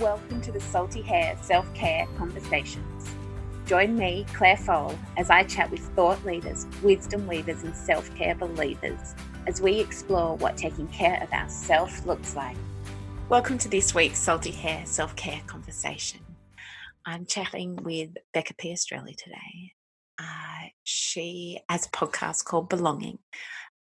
[0.00, 3.14] Welcome to the Salty Hair Self Care Conversations.
[3.66, 8.34] Join me, Claire Fole, as I chat with thought leaders, wisdom leaders, and self care
[8.34, 9.14] believers
[9.46, 12.56] as we explore what taking care of ourselves looks like.
[13.28, 16.20] Welcome to this week's Salty Hair Self Care Conversation.
[17.04, 19.74] I'm chatting with Becca Piastrelli today.
[20.18, 23.18] Uh, she has a podcast called Belonging,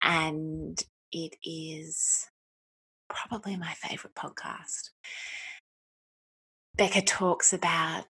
[0.02, 0.78] and
[1.10, 2.28] it is
[3.08, 4.90] probably my favorite podcast.
[6.76, 8.06] Becca talks about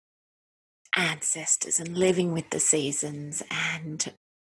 [0.96, 4.14] ancestors and living with the seasons and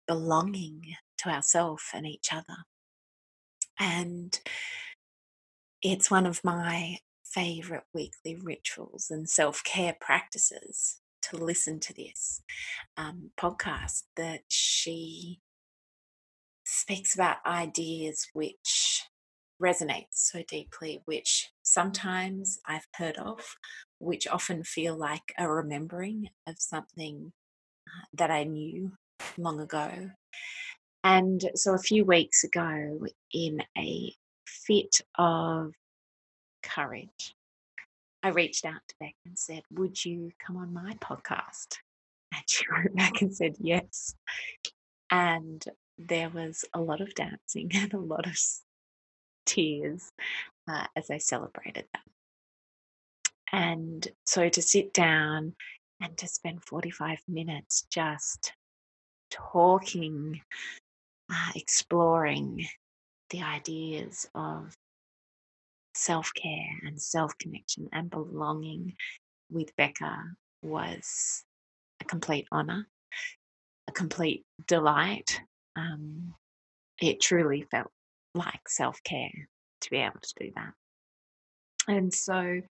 [0.08, 0.82] belonging
[1.18, 2.64] to ourselves and each other.
[3.78, 4.40] And
[5.82, 12.42] it's one of my favorite weekly rituals and self care practices to listen to this
[12.98, 15.40] um, podcast that she
[16.64, 19.04] speaks about ideas which
[19.62, 23.56] resonate so deeply, which sometimes I've heard of,
[24.00, 27.32] which often feel like a remembering of something
[27.88, 28.92] uh, that I knew
[29.38, 30.12] long ago.
[31.04, 33.00] And so a few weeks ago,
[33.34, 34.14] in a
[34.46, 35.74] fit of
[36.64, 37.36] courage,
[38.22, 41.78] I reached out to Beck and said, Would you come on my podcast?
[42.32, 44.14] And she wrote back and said, Yes.
[45.10, 45.66] And
[45.98, 48.38] there was a lot of dancing and a lot of
[49.46, 50.12] tears
[50.70, 52.04] uh, as I celebrated that.
[53.52, 55.56] And so to sit down
[56.02, 58.54] and to spend 45 minutes just
[59.32, 60.42] talking,
[61.32, 62.66] uh, exploring
[63.30, 64.74] the ideas of
[65.96, 68.96] self care and self connection and belonging
[69.52, 70.24] with Becca
[70.62, 71.44] was
[72.02, 72.88] a complete honor,
[73.88, 75.42] a complete delight.
[75.76, 76.36] Um,
[77.02, 77.92] it truly felt
[78.36, 79.50] like self care
[79.82, 80.74] to be able to do that.
[81.88, 82.62] And so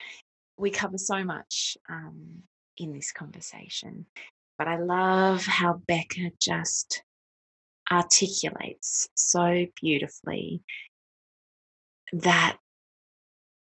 [0.59, 2.43] we cover so much um,
[2.77, 4.05] in this conversation,
[4.57, 7.03] but I love how Becca just
[7.91, 10.61] articulates so beautifully
[12.11, 12.57] that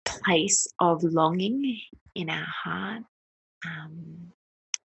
[0.05, 1.81] place of longing
[2.15, 3.03] in our heart,
[3.67, 4.33] um,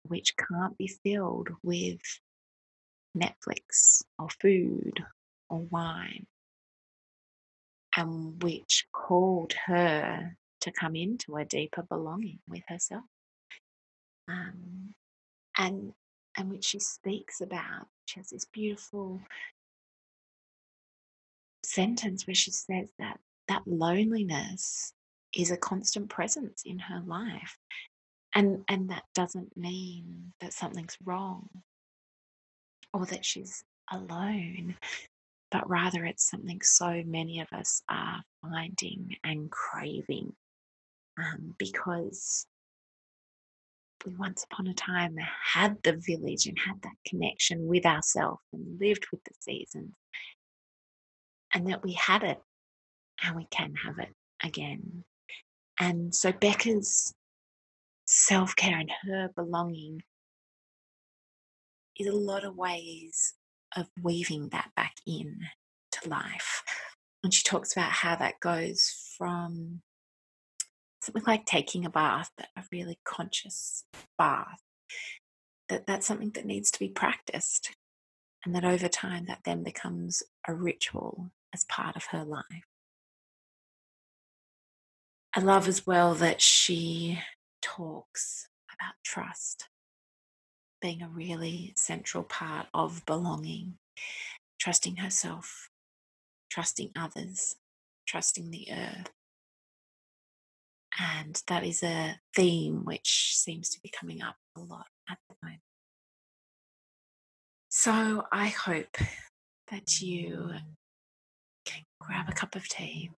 [0.04, 2.00] which can't be filled with
[3.18, 5.04] Netflix or food
[5.50, 6.26] or wine
[7.96, 13.04] and which called her to come into a deeper belonging with herself.
[14.30, 14.94] Um,
[15.58, 15.94] and
[16.38, 17.88] and which she speaks about.
[18.06, 19.22] She has this beautiful
[21.64, 24.94] sentence where she says that that loneliness
[25.36, 27.58] is a constant presence in her life.
[28.36, 31.50] And and that doesn't mean that something's wrong
[32.94, 34.76] or that she's alone
[35.52, 40.34] but rather it's something so many of us are finding and craving
[41.18, 42.46] um, because
[44.06, 48.80] we once upon a time had the village and had that connection with ourselves and
[48.80, 49.92] lived with the seasons,
[51.54, 52.42] and that we had it
[53.24, 54.14] and we can have it
[54.44, 55.04] again.
[55.80, 57.14] And so Becca's
[58.06, 60.02] self care and her belonging
[61.98, 63.34] is a lot of ways
[63.76, 65.40] of weaving that back in
[65.92, 66.64] to life.
[67.24, 69.82] And she talks about how that goes from
[71.02, 73.84] something like taking a bath, but a really conscious
[74.18, 74.62] bath.
[75.70, 77.76] That that's something that needs to be practiced.
[78.46, 82.66] And that over time that then becomes a ritual as part of her life.
[85.34, 87.20] I love as well that she
[87.62, 89.70] talks about trust
[90.82, 93.76] being a really central part of belonging,
[94.60, 95.70] trusting herself,
[96.50, 97.56] trusting others,
[98.08, 99.12] trusting the earth.
[101.02, 105.36] And that is a theme which seems to be coming up a lot at the
[105.42, 105.62] moment.
[107.70, 108.98] So I hope
[109.72, 110.52] that you
[111.66, 113.10] can grab a cup of tea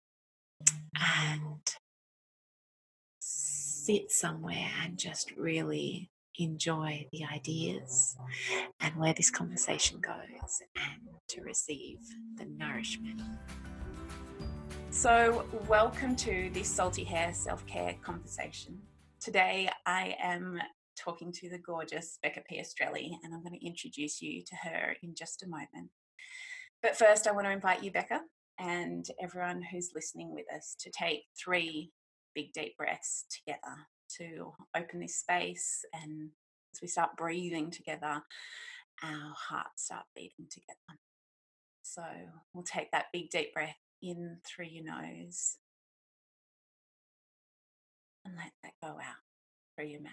[0.96, 1.76] and
[3.20, 6.10] sit somewhere and just really
[6.40, 8.16] enjoy the ideas
[8.80, 12.00] and where this conversation goes and to receive
[12.38, 13.22] the nourishment.
[14.94, 18.80] So, welcome to this Salty Hair Self Care conversation.
[19.20, 20.60] Today, I am
[20.96, 25.16] talking to the gorgeous Becca Piastrelli, and I'm going to introduce you to her in
[25.16, 25.90] just a moment.
[26.84, 28.22] But first, I want to invite you, Becca,
[28.60, 31.92] and everyone who's listening with us to take three
[32.36, 33.76] big deep breaths together
[34.20, 36.30] to open this space and
[36.74, 38.22] as we start breathing together,
[39.04, 41.00] our hearts start beating together.
[41.82, 42.04] So
[42.54, 45.58] we'll take that big deep breath in through your nose.
[48.26, 49.24] And let that go out
[49.76, 50.12] through your mouth.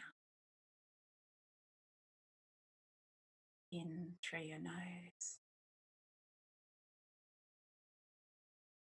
[3.73, 5.39] In through your nose.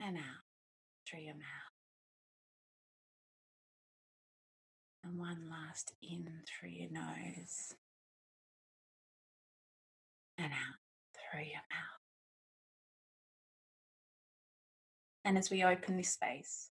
[0.00, 0.44] And out
[1.08, 1.75] through your mouth.
[5.02, 7.75] And one last in through your nose
[10.38, 10.78] and out
[11.14, 11.98] through your mouth.
[15.29, 16.71] And as we open this space,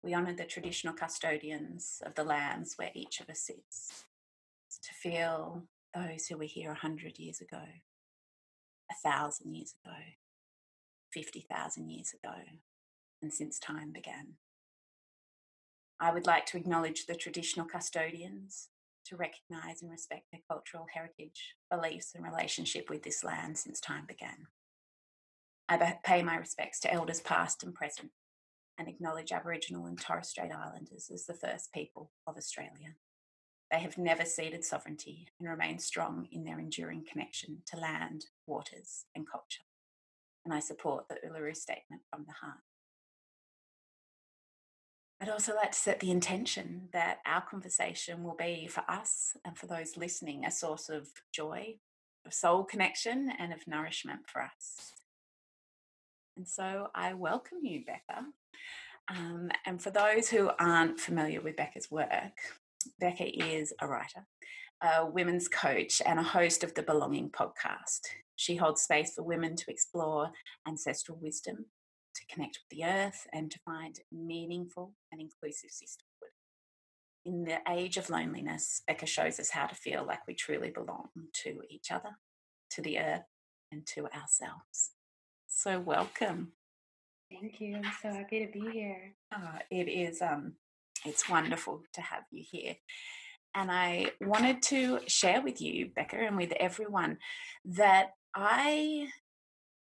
[0.00, 4.04] we honour the traditional custodians of the lands where each of us sits
[4.80, 7.64] to feel those who were here a hundred years ago,
[8.92, 9.96] a thousand years ago,
[11.12, 12.36] 50,000 years ago,
[13.20, 14.34] and since time began.
[15.98, 18.68] I would like to acknowledge the traditional custodians,
[19.06, 24.04] to recognise and respect their cultural heritage, beliefs, and relationship with this land since time
[24.06, 24.46] began.
[25.68, 28.10] I pay my respects to elders past and present
[28.78, 32.96] and acknowledge Aboriginal and Torres Strait Islanders as the first people of Australia.
[33.70, 39.06] They have never ceded sovereignty and remain strong in their enduring connection to land, waters,
[39.14, 39.64] and culture.
[40.44, 42.60] And I support the Uluru Statement from the heart.
[45.20, 49.56] I'd also like to set the intention that our conversation will be for us and
[49.56, 51.76] for those listening a source of joy,
[52.26, 54.92] of soul connection, and of nourishment for us.
[56.36, 58.24] And so I welcome you, Becca.
[59.08, 62.32] Um, and for those who aren't familiar with Becca's work,
[62.98, 64.26] Becca is a writer,
[64.82, 68.00] a women's coach, and a host of the Belonging podcast.
[68.36, 70.30] She holds space for women to explore
[70.66, 71.66] ancestral wisdom
[72.16, 76.32] to connect with the earth and to find meaningful and inclusive sisterhood.
[77.24, 81.08] In the age of loneliness, Becca shows us how to feel like we truly belong
[81.44, 82.10] to each other,
[82.70, 83.24] to the earth,
[83.72, 84.93] and to ourselves.
[85.56, 86.50] So, welcome.
[87.30, 87.76] Thank you.
[87.76, 89.14] I'm so happy to be here.
[89.32, 90.20] Oh, it is.
[90.20, 90.54] Um,
[91.06, 92.74] it's wonderful to have you here.
[93.54, 97.18] And I wanted to share with you, Becca, and with everyone
[97.66, 99.06] that I,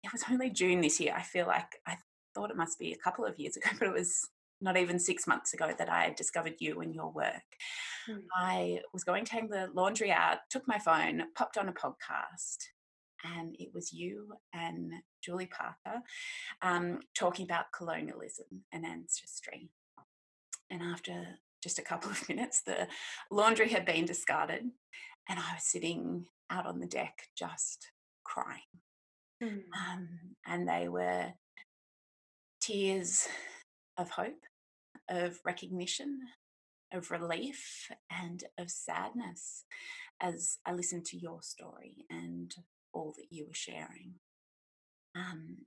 [0.04, 1.16] it was only June this year.
[1.18, 1.98] I feel like I
[2.36, 4.30] thought it must be a couple of years ago, but it was
[4.62, 7.34] not even six months ago that I discovered you and your work.
[8.08, 8.22] Mm.
[8.38, 12.58] I was going to hang the laundry out, took my phone, popped on a podcast,
[13.24, 14.92] and it was you and
[15.24, 16.02] Julie Parker
[16.62, 19.70] um, talking about colonialism and ancestry.
[20.70, 21.26] And after
[21.62, 22.88] just a couple of minutes, the
[23.32, 24.64] laundry had been discarded,
[25.30, 27.92] and I was sitting out on the deck just
[28.24, 28.60] crying.
[29.42, 29.62] Mm.
[29.74, 30.10] Um,
[30.46, 31.34] and they were
[32.62, 33.28] tears
[33.98, 34.44] of hope,
[35.10, 36.20] of recognition,
[36.94, 39.66] of relief, and of sadness
[40.22, 42.54] as I listened to your story and
[42.94, 44.16] all that you were sharing.
[45.16, 45.58] Um,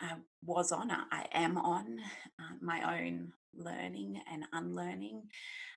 [0.00, 0.14] I
[0.44, 1.98] was on, I am on
[2.40, 5.24] uh, my own learning and unlearning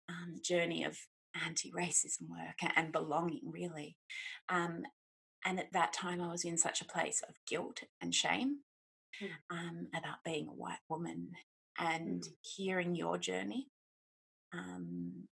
[0.09, 0.97] um, journey of
[1.45, 3.97] anti racism work and belonging, really.
[4.49, 4.83] Um,
[5.45, 8.59] and at that time, I was in such a place of guilt and shame
[9.51, 11.31] um, about being a white woman
[11.77, 12.27] and mm.
[12.41, 13.67] hearing your journey
[14.53, 15.27] um,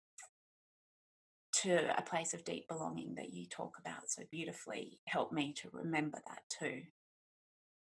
[1.63, 5.69] to a place of deep belonging that you talk about so beautifully helped me to
[5.71, 6.83] remember that too.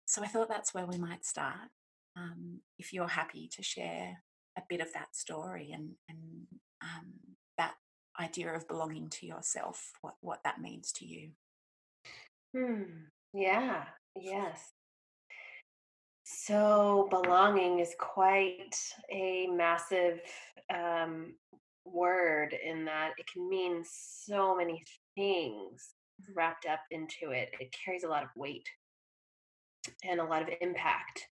[0.06, 1.68] So I thought that's where we might start.
[2.16, 4.22] Um, if you're happy to share
[4.58, 6.46] a bit of that story and, and
[6.82, 7.12] um,
[7.58, 7.74] that
[8.20, 11.30] idea of belonging to yourself, what, what that means to you.
[12.56, 12.82] Hmm.
[13.32, 13.84] Yeah.
[14.20, 14.72] Yes.
[16.24, 18.76] So, belonging is quite
[19.10, 20.20] a massive
[20.72, 21.34] um,
[21.84, 24.84] word in that it can mean so many
[25.14, 26.32] things mm-hmm.
[26.34, 27.50] wrapped up into it.
[27.60, 28.68] It carries a lot of weight
[30.04, 31.26] and a lot of impact.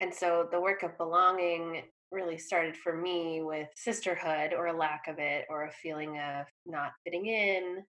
[0.00, 5.08] And so, the work of belonging really started for me with sisterhood or a lack
[5.08, 7.82] of it, or a feeling of not fitting in,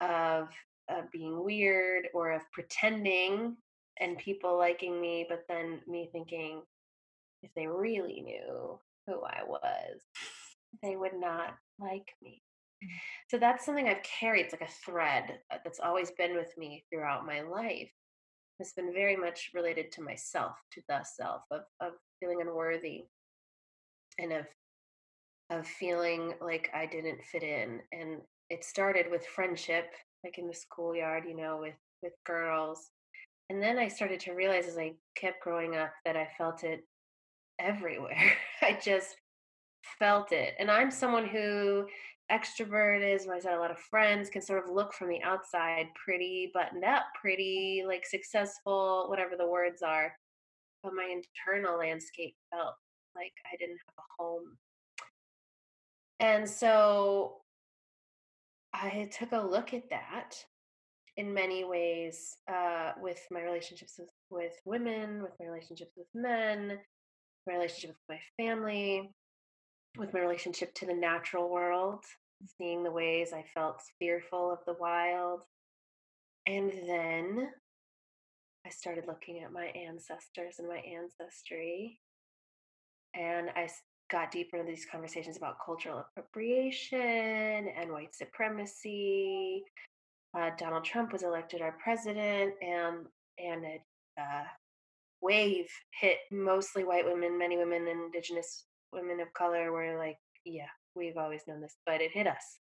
[0.00, 0.48] of,
[0.88, 3.56] of being weird, or of pretending
[4.00, 6.62] and people liking me, but then me thinking
[7.42, 10.00] if they really knew who I was,
[10.82, 12.42] they would not like me.
[13.28, 14.46] So that's something I've carried.
[14.46, 17.90] It's like a thread uh, that's always been with me throughout my life.
[18.58, 23.04] It's been very much related to myself, to the self, of, of feeling unworthy
[24.18, 24.46] and of
[25.50, 27.80] of feeling like I didn't fit in.
[27.92, 29.86] And it started with friendship,
[30.24, 32.90] like in the schoolyard, you know, with with girls
[33.50, 36.86] and then I started to realize as I kept growing up that I felt it
[37.58, 38.32] everywhere.
[38.62, 39.16] I just
[39.98, 40.54] felt it.
[40.58, 41.86] And I'm someone who
[42.30, 45.86] extrovert is I said a lot of friends can sort of look from the outside
[46.02, 50.12] pretty buttoned up, pretty like successful, whatever the words are.
[50.82, 52.74] But my internal landscape felt
[53.16, 54.56] like I didn't have a home.
[56.20, 57.38] And so
[58.72, 60.36] I took a look at that
[61.16, 66.78] in many ways uh, with my relationships with, with women, with my relationships with men,
[67.46, 69.10] my relationship with my family,
[69.98, 72.04] with my relationship to the natural world,
[72.58, 75.40] seeing the ways I felt fearful of the wild.
[76.46, 77.48] And then
[78.66, 81.98] I started looking at my ancestors and my ancestry.
[83.14, 83.68] And I
[84.10, 89.64] got deeper into these conversations about cultural appropriation and white supremacy.
[90.36, 93.06] Uh, Donald Trump was elected our president, and
[93.38, 93.80] and a
[94.20, 94.44] uh,
[95.20, 95.68] wave
[95.98, 101.42] hit mostly white women, many women, indigenous women of color were like, yeah, we've always
[101.46, 102.58] known this, but it hit us.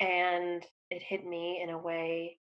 [0.00, 2.38] And it hit me in a way,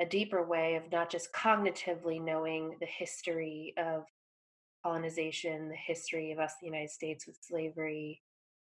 [0.00, 4.04] a deeper way of not just cognitively knowing the history of
[4.84, 8.20] colonization, the history of us, the United States with slavery,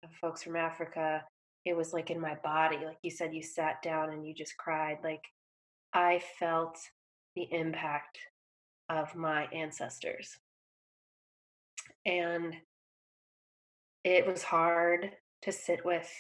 [0.03, 1.23] of folks from Africa.
[1.65, 2.79] It was like in my body.
[2.85, 4.99] Like you said, you sat down and you just cried.
[5.05, 5.25] Like
[5.93, 6.79] I felt
[7.37, 8.19] the impact
[8.89, 10.39] of my ancestors.
[12.07, 12.57] And
[14.05, 15.11] it was hard
[15.43, 16.11] to sit with.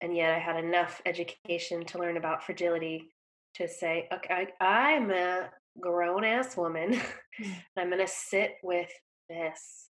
[0.00, 3.08] And yet I had enough education to learn about fragility
[3.54, 5.50] to say, okay, I, am a
[5.80, 7.00] grown ass woman.
[7.40, 7.54] Mm.
[7.78, 8.90] I'm going to sit with
[9.30, 9.88] this.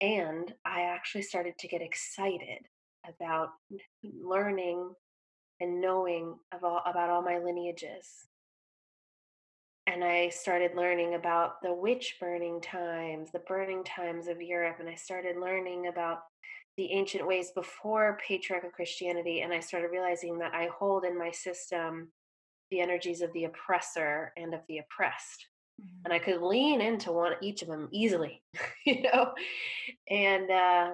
[0.00, 2.68] And I actually started to get excited
[3.04, 3.48] about
[4.04, 4.92] learning
[5.60, 8.28] and knowing of all, about all my lineages
[9.88, 14.88] and I started learning about the witch burning times, the burning times of Europe, and
[14.88, 16.18] I started learning about
[16.76, 21.30] the ancient ways before patriarchal Christianity, and I started realizing that I hold in my
[21.30, 22.12] system
[22.70, 25.46] the energies of the oppressor and of the oppressed.
[25.80, 26.00] Mm-hmm.
[26.04, 28.42] And I could lean into one each of them easily,
[28.86, 29.32] you know.
[30.10, 30.90] And uh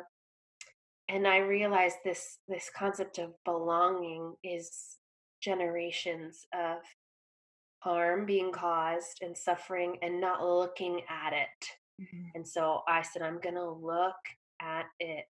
[1.08, 4.98] and I realized this this concept of belonging is
[5.42, 6.78] generations of
[7.84, 12.02] harm being caused and suffering and not looking at it.
[12.02, 12.28] Mm-hmm.
[12.34, 14.16] And so I said, I'm going to look
[14.60, 15.26] at it.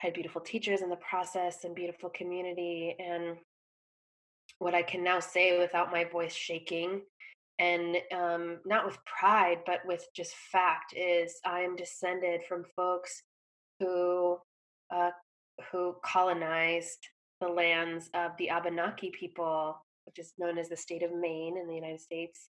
[0.00, 2.94] I had beautiful teachers in the process and beautiful community.
[3.00, 3.36] And
[4.60, 7.02] what I can now say without my voice shaking
[7.58, 13.22] and um, not with pride, but with just fact is I am descended from folks
[13.80, 14.38] who
[14.94, 15.10] uh,
[15.72, 17.08] who colonized
[17.40, 19.76] the lands of the Abenaki people
[20.10, 22.48] which is known as the state of Maine in the United States,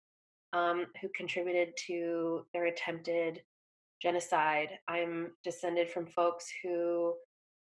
[0.54, 3.42] um, who contributed to their attempted
[4.00, 4.70] genocide.
[4.88, 7.14] I'm descended from folks who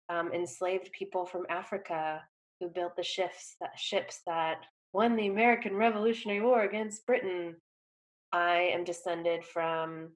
[0.08, 2.20] um, enslaved people from Africa,
[2.58, 7.54] who built the ships that ships that won the American Revolutionary War against Britain.
[8.32, 10.10] I am descended from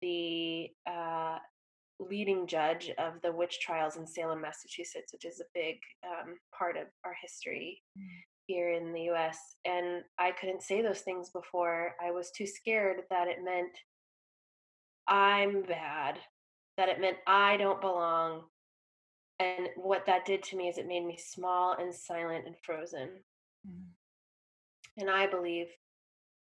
[0.00, 1.36] the uh,
[2.00, 6.78] leading judge of the witch trials in Salem, Massachusetts, which is a big um, part
[6.78, 7.82] of our history.
[8.46, 9.38] Here in the US.
[9.64, 11.94] And I couldn't say those things before.
[12.04, 13.76] I was too scared that it meant
[15.06, 16.18] I'm bad,
[16.76, 18.42] that it meant I don't belong.
[19.38, 23.08] And what that did to me is it made me small and silent and frozen.
[23.68, 23.86] Mm.
[24.98, 25.66] And I believe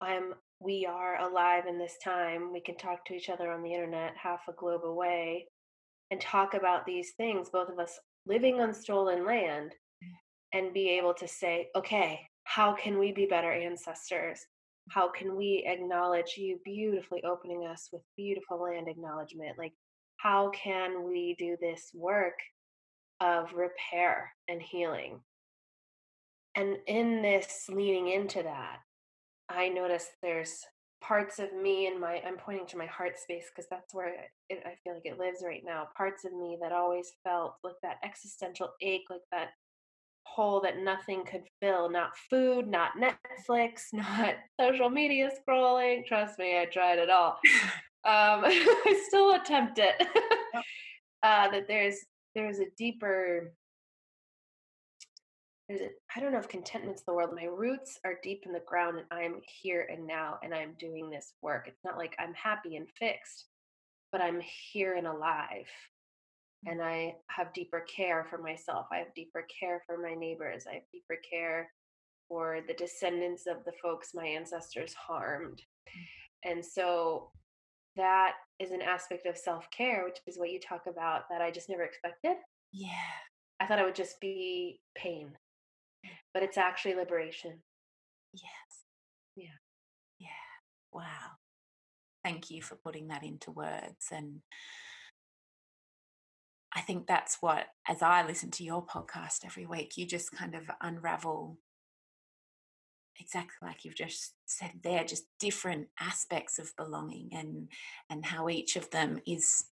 [0.00, 2.52] I'm we are alive in this time.
[2.52, 5.46] We can talk to each other on the internet half a globe away
[6.10, 9.72] and talk about these things, both of us living on stolen land
[10.52, 14.40] and be able to say, okay, how can we be better ancestors?
[14.90, 19.58] How can we acknowledge you beautifully opening us with beautiful land acknowledgement?
[19.58, 19.72] Like,
[20.16, 22.38] how can we do this work
[23.20, 25.20] of repair and healing?
[26.56, 28.78] And in this leaning into that,
[29.48, 30.64] I notice there's
[31.00, 34.12] parts of me and my i'm pointing to my heart space because that's where
[34.50, 37.74] it, i feel like it lives right now parts of me that always felt like
[37.82, 39.48] that existential ache like that
[40.24, 46.58] hole that nothing could fill not food not netflix not social media scrolling trust me
[46.58, 47.38] i tried it all
[48.04, 49.94] um, i still attempt it
[51.22, 51.96] uh, that there's
[52.34, 53.52] there's a deeper
[55.68, 57.30] there's a, I don't know if contentment's the word.
[57.32, 61.08] My roots are deep in the ground and I'm here and now and I'm doing
[61.08, 61.68] this work.
[61.68, 63.46] It's not like I'm happy and fixed,
[64.10, 64.40] but I'm
[64.72, 65.68] here and alive
[66.66, 68.86] and I have deeper care for myself.
[68.92, 70.64] I have deeper care for my neighbors.
[70.70, 71.70] I have deeper care
[72.28, 75.62] for the descendants of the folks my ancestors harmed.
[75.88, 76.52] Mm.
[76.52, 77.30] And so
[77.96, 81.50] that is an aspect of self care, which is what you talk about that I
[81.50, 82.36] just never expected.
[82.72, 82.88] Yeah.
[83.58, 85.32] I thought it would just be pain,
[86.06, 86.10] mm.
[86.34, 87.58] but it's actually liberation.
[88.32, 88.84] Yes.
[89.34, 89.58] Yeah.
[90.18, 90.28] Yeah.
[90.92, 91.38] Wow.
[92.22, 94.08] Thank you for putting that into words.
[94.12, 94.40] And
[96.74, 100.54] I think that's what, as I listen to your podcast every week, you just kind
[100.54, 101.58] of unravel
[103.18, 107.68] exactly like you've just said there, just different aspects of belonging and
[108.08, 109.66] and how each of them is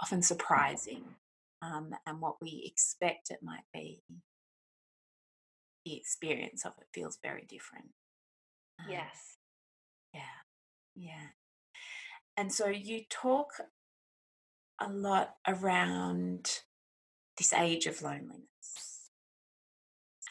[0.00, 1.04] often surprising
[1.62, 4.02] um, and what we expect it might be.
[5.84, 7.86] The experience of it feels very different.
[8.78, 9.36] Um, yes.
[10.14, 10.20] Yeah.
[10.94, 11.28] Yeah.
[12.36, 13.48] And so you talk
[14.80, 16.60] a lot around
[17.36, 19.10] this age of loneliness.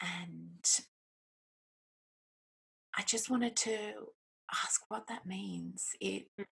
[0.00, 0.66] And
[2.96, 3.92] I just wanted to
[4.50, 5.90] ask what that means.
[6.00, 6.44] It mm.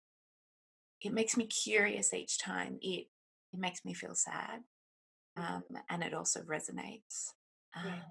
[1.01, 2.79] it makes me curious each time.
[2.83, 3.07] It
[3.53, 4.61] it makes me feel sad,
[5.37, 7.33] um, and it also resonates.
[7.75, 8.03] Um, yeah.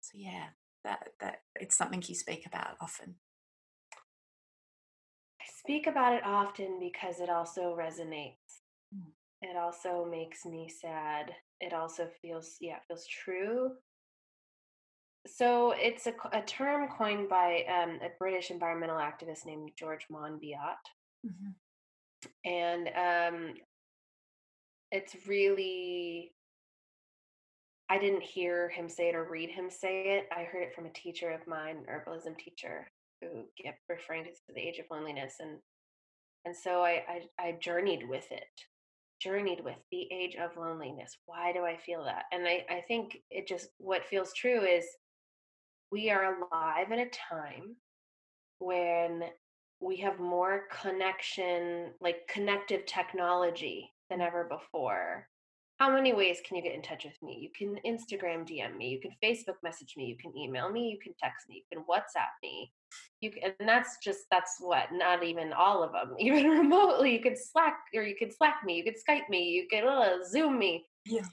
[0.00, 0.46] So yeah,
[0.84, 3.16] that that it's something you speak about often.
[5.64, 8.62] I speak about it often because it also resonates.
[8.94, 9.12] Mm.
[9.42, 11.32] It also makes me sad.
[11.60, 13.72] It also feels yeah, it feels true
[15.26, 20.76] so it's a, a term coined by um, a British environmental activist named George Monbiot.
[21.26, 21.50] Mm-hmm.
[22.44, 23.54] And um,
[24.92, 26.34] it's really,
[27.88, 30.28] I didn't hear him say it or read him say it.
[30.34, 32.90] I heard it from a teacher of mine, herbalism teacher,
[33.32, 35.34] who kept referring to the age of loneliness.
[35.40, 35.58] And
[36.44, 38.44] and so I, I, I journeyed with it,
[39.20, 41.16] journeyed with the age of loneliness.
[41.24, 42.24] Why do I feel that?
[42.32, 44.84] And I, I think it just, what feels true is
[45.90, 47.76] we are alive at a time
[48.58, 49.22] when
[49.80, 54.26] we have more connection, like connective technology than mm.
[54.26, 55.26] ever before.
[55.78, 57.36] How many ways can you get in touch with me?
[57.40, 60.98] You can Instagram DM me, you can Facebook message me, you can email me, you
[61.02, 62.72] can text me, you can WhatsApp me.
[63.20, 67.12] You can, and that's just that's what not even all of them, even remotely.
[67.12, 70.24] You could Slack or you could Slack me, you could Skype me, you could uh,
[70.24, 70.86] Zoom me.
[71.06, 71.24] Yeah.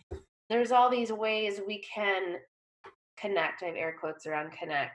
[0.50, 2.38] There's all these ways we can
[3.20, 3.64] connect.
[3.64, 4.92] I have air quotes around connect.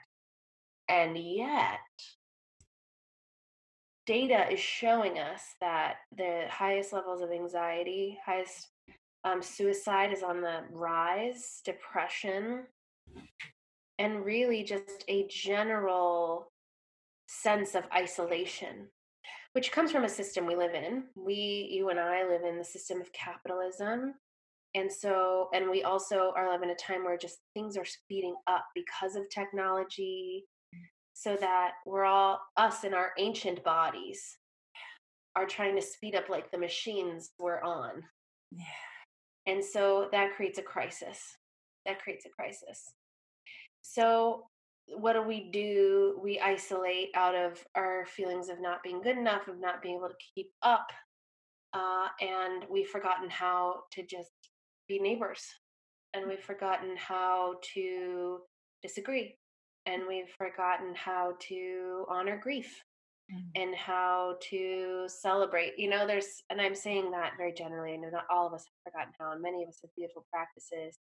[0.89, 1.79] And yet,
[4.05, 8.69] data is showing us that the highest levels of anxiety, highest
[9.23, 12.63] um, suicide is on the rise, depression,
[13.99, 16.51] and really just a general
[17.27, 18.87] sense of isolation,
[19.53, 21.03] which comes from a system we live in.
[21.15, 24.13] We, you and I, live in the system of capitalism
[24.77, 28.65] and so and we also are living a time where just things are speeding up
[28.75, 30.45] because of technology
[31.13, 34.37] so that we're all us in our ancient bodies
[35.35, 38.03] are trying to speed up like the machines we're on
[38.51, 38.63] yeah
[39.47, 41.37] and so that creates a crisis.
[41.85, 42.93] That creates a crisis.
[43.81, 44.43] So
[44.89, 46.19] what do we do?
[46.21, 50.09] We isolate out of our feelings of not being good enough of not being able
[50.09, 50.87] to keep up
[51.73, 54.31] uh, and we've forgotten how to just
[54.87, 55.45] be neighbors
[56.13, 58.39] and we've forgotten how to
[58.81, 59.37] disagree
[59.85, 62.83] and we've forgotten how to honor grief
[63.31, 63.61] mm-hmm.
[63.61, 68.09] and how to celebrate you know there's and i'm saying that very generally i know
[68.09, 70.97] not all of us have forgotten how and many of us have beautiful practices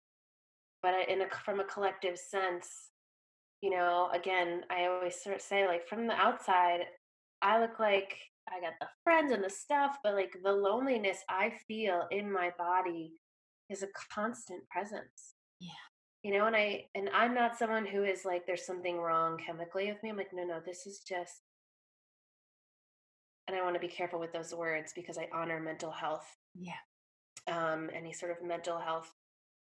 [0.83, 2.91] but in a from a collective sense
[3.61, 6.81] you know again i always sort of say like from the outside
[7.43, 8.17] i look like
[8.49, 12.51] i got the friends and the stuff but like the loneliness i feel in my
[12.59, 13.13] body
[13.71, 15.35] is a constant presence.
[15.61, 15.69] Yeah.
[16.23, 19.91] You know, and I and I'm not someone who is like there's something wrong chemically
[19.91, 20.11] with me.
[20.11, 21.41] I'm like, no, no, this is just
[23.51, 26.37] and I want to be careful with those words because I honor mental health.
[26.55, 26.73] Yeah.
[27.51, 29.13] Um, any sort of mental health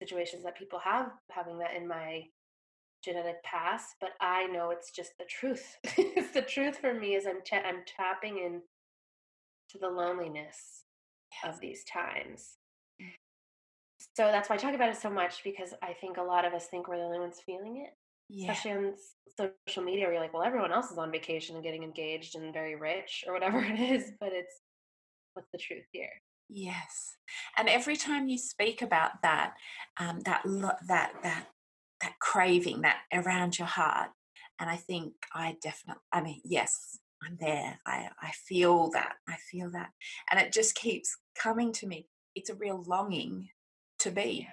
[0.01, 2.25] situations that people have, having that in my
[3.05, 5.77] genetic past, but I know it's just the truth.
[5.97, 8.63] it's the truth for me is I'm ta- I'm tapping in
[9.71, 10.85] to the loneliness
[11.43, 11.55] yes.
[11.55, 12.59] of these times
[14.15, 16.53] so that's why I talk about it so much because I think a lot of
[16.53, 17.95] us think we're the only ones feeling it.
[18.35, 18.53] Yeah.
[18.53, 18.95] Especially on
[19.37, 22.53] social media, where you're like, well, everyone else is on vacation and getting engaged and
[22.53, 24.61] very rich or whatever it is, but it's
[25.35, 26.09] what's the truth here?
[26.49, 27.17] Yes,
[27.59, 29.53] and every time you speak about that,
[29.99, 30.43] um, that
[30.89, 31.47] that that
[32.01, 34.11] that craving that around your heart,
[34.59, 37.81] and I think I definitely, I mean, yes, I'm there.
[37.87, 39.15] I I feel that.
[39.29, 39.91] I feel that,
[40.31, 42.09] and it just keeps coming to me.
[42.35, 43.51] It's a real longing
[43.99, 44.49] to be,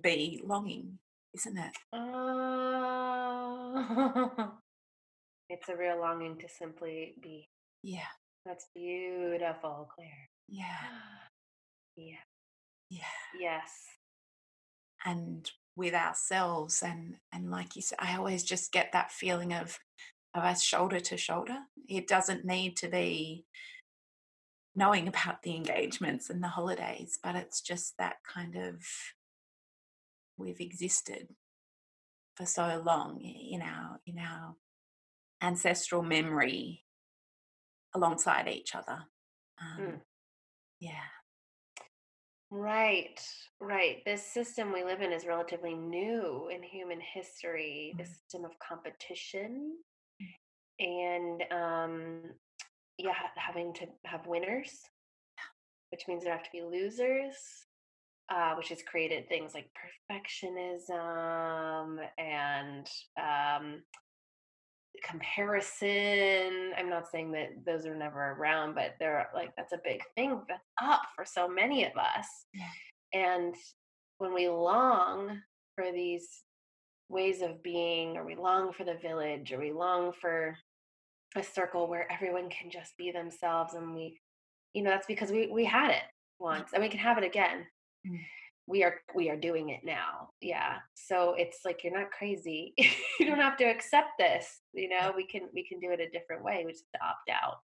[0.00, 0.98] be longing,
[1.46, 1.76] isn't it?
[1.92, 1.98] Uh,
[5.50, 7.48] it's a real longing to simply be.
[7.82, 8.08] Yeah.
[8.44, 10.28] That's beautiful, Claire.
[10.48, 10.64] Yeah.
[12.00, 12.22] Yeah.
[12.90, 13.00] Yeah.
[13.40, 13.72] Yes.
[15.04, 19.80] And with ourselves and and like you said, I always just get that feeling of
[20.32, 21.58] of us shoulder to shoulder.
[21.88, 23.46] It doesn't need to be
[24.76, 28.84] knowing about the engagements and the holidays, but it's just that kind of
[30.38, 31.28] we've existed
[32.34, 34.54] for so long in our in our
[35.42, 36.84] ancestral memory
[37.94, 39.04] alongside each other.
[39.60, 40.00] Um, mm.
[40.80, 40.92] Yeah.
[42.50, 43.20] Right,
[43.60, 44.02] right.
[44.06, 48.08] This system we live in is relatively new in human history, the mm.
[48.08, 49.74] system of competition
[50.80, 52.22] and um
[52.98, 54.72] yeah, having to have winners,
[55.90, 57.36] which means there have to be losers,
[58.30, 59.70] uh, which has created things like
[60.10, 62.86] perfectionism and
[63.18, 63.82] um,
[65.02, 66.72] comparison.
[66.76, 70.40] I'm not saying that those are never around, but they're like that's a big thing
[70.48, 72.26] that's up for so many of us.
[72.52, 72.64] Yeah.
[73.14, 73.54] And
[74.18, 75.40] when we long
[75.74, 76.28] for these
[77.08, 80.56] ways of being, or we long for the village, or we long for
[81.36, 84.18] a circle where everyone can just be themselves, and we,
[84.74, 86.02] you know, that's because we we had it
[86.38, 87.64] once, and we can have it again.
[88.70, 90.28] We are we are doing it now.
[90.42, 90.76] Yeah.
[90.92, 92.74] So it's like you're not crazy.
[93.18, 94.60] You don't have to accept this.
[94.74, 96.64] You know we can we can do it a different way.
[96.66, 97.60] We just to opt out.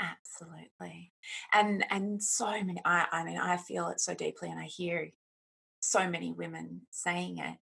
[0.00, 1.12] Absolutely.
[1.54, 5.10] And and so many i i mean i feel it so deeply and i hear
[5.80, 7.56] so many women saying it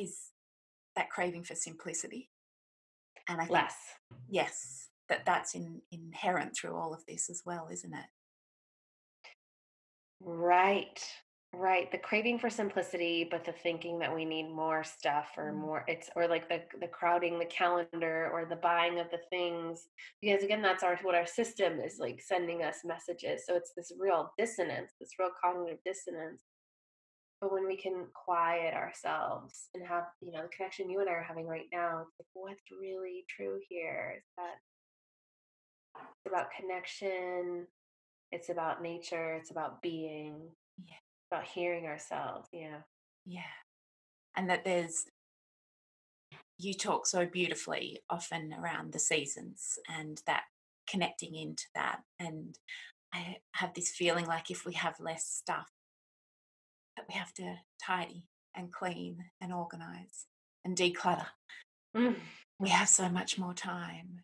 [0.00, 0.28] is
[0.96, 2.30] that craving for simplicity.
[3.28, 3.76] And i think, less.
[4.28, 8.06] yes that that's in, inherent through all of this as well isn't it?
[10.20, 11.02] Right
[11.52, 15.56] Right, the craving for simplicity, but the thinking that we need more stuff or mm.
[15.56, 19.88] more it's or like the the crowding the calendar or the buying of the things
[20.22, 23.42] because again that's our what our system is like sending us messages.
[23.46, 26.42] So it's this real dissonance, this real cognitive dissonance.
[27.40, 31.12] But when we can quiet ourselves and have, you know, the connection you and I
[31.14, 34.56] are having right now, like what's really true here is that
[35.96, 37.66] it's about connection,
[38.30, 40.50] it's about nature, it's about being.
[41.30, 42.48] About hearing ourselves.
[42.52, 42.78] Yeah.
[43.24, 43.42] Yeah.
[44.36, 45.04] And that there's,
[46.58, 50.44] you talk so beautifully often around the seasons and that
[50.88, 52.00] connecting into that.
[52.18, 52.58] And
[53.12, 55.70] I have this feeling like if we have less stuff,
[56.96, 60.26] that we have to tidy and clean and organize
[60.64, 61.26] and declutter.
[61.96, 62.16] Mm.
[62.58, 64.22] We have so much more time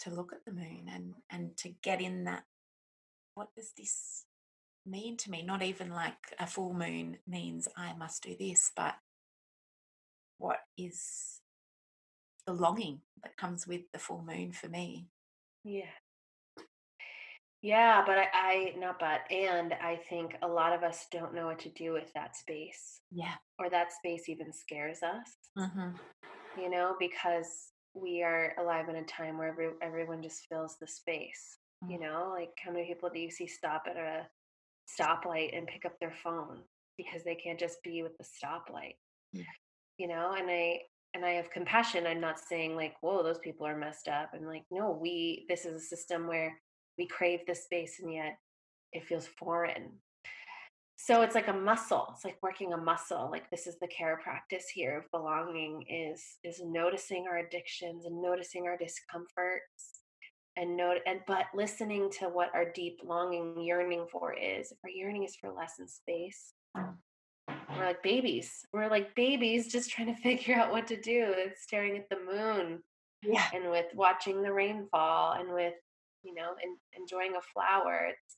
[0.00, 2.44] to look at the moon and and to get in that
[3.34, 4.24] what does this
[4.86, 5.42] mean to me.
[5.42, 8.94] Not even like a full moon means I must do this, but
[10.38, 11.40] what is
[12.46, 15.08] the longing that comes with the full moon for me?
[15.64, 15.84] Yeah.
[17.62, 21.46] Yeah, but I, I not but and I think a lot of us don't know
[21.46, 23.00] what to do with that space.
[23.10, 23.34] Yeah.
[23.58, 25.36] Or that space even scares us.
[25.58, 26.60] Mm-hmm.
[26.60, 30.86] You know, because we are alive in a time where every, everyone just fills the
[30.86, 31.58] space.
[31.84, 31.92] Mm-hmm.
[31.92, 32.02] You mm.
[32.02, 34.26] know, like how many people do you see stop at a
[34.98, 36.60] stoplight and pick up their phone
[36.96, 38.96] because they can't just be with the stoplight.
[39.32, 39.44] Yeah.
[39.98, 40.80] You know, and I
[41.14, 42.06] and I have compassion.
[42.06, 44.30] I'm not saying like, whoa, those people are messed up.
[44.34, 46.58] I'm like, no, we this is a system where
[46.98, 48.36] we crave the space and yet
[48.92, 49.90] it feels foreign.
[50.96, 52.08] So it's like a muscle.
[52.12, 53.28] It's like working a muscle.
[53.30, 58.20] Like this is the care practice here of belonging is is noticing our addictions and
[58.20, 59.99] noticing our discomforts
[60.56, 64.90] and note and but listening to what our deep longing yearning for is if our
[64.90, 66.52] yearning is for less in space
[67.76, 68.66] we're like babies.
[68.72, 72.16] We're like babies just trying to figure out what to do and staring at the
[72.16, 72.80] moon
[73.22, 73.46] yeah.
[73.54, 75.74] and with watching the rainfall and with
[76.22, 78.08] you know and enjoying a flower.
[78.10, 78.36] It's,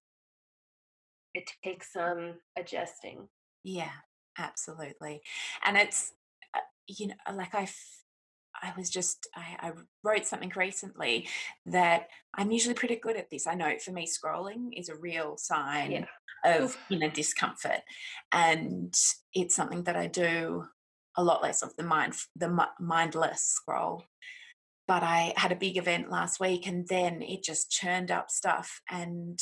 [1.34, 3.28] it takes some adjusting.
[3.64, 3.90] Yeah
[4.38, 5.20] absolutely.
[5.64, 6.12] And it's
[6.54, 7.68] uh, you know like i
[8.60, 11.28] I was just, I, I, wrote something recently
[11.66, 13.46] that I'm usually pretty good at this.
[13.46, 16.04] I know for me, scrolling is a real sign yeah.
[16.44, 17.80] of you know discomfort,
[18.32, 18.94] and
[19.32, 20.64] it's something that I do
[21.16, 24.04] a lot less of the mind, the mindless scroll.
[24.88, 28.80] But I had a big event last week, and then it just churned up stuff,
[28.90, 29.38] and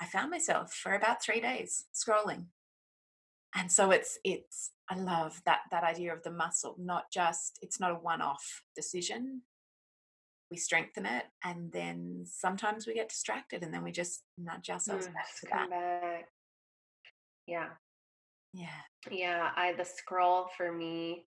[0.00, 2.46] I found myself for about three days scrolling.
[3.54, 7.80] And so it's it's I love that that idea of the muscle, not just it's
[7.80, 9.42] not a one-off decision.
[10.50, 15.06] We strengthen it and then sometimes we get distracted and then we just nudge ourselves
[15.06, 15.70] mm, back to that.
[15.70, 16.28] Back.
[17.46, 17.68] Yeah.
[18.52, 18.68] Yeah.
[19.10, 19.50] Yeah.
[19.56, 21.26] I the scroll for me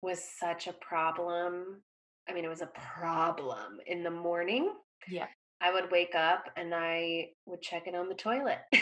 [0.00, 1.82] was such a problem.
[2.28, 4.72] I mean, it was a problem in the morning.
[5.08, 5.26] Yeah.
[5.60, 8.58] I would wake up and I would check it on the toilet.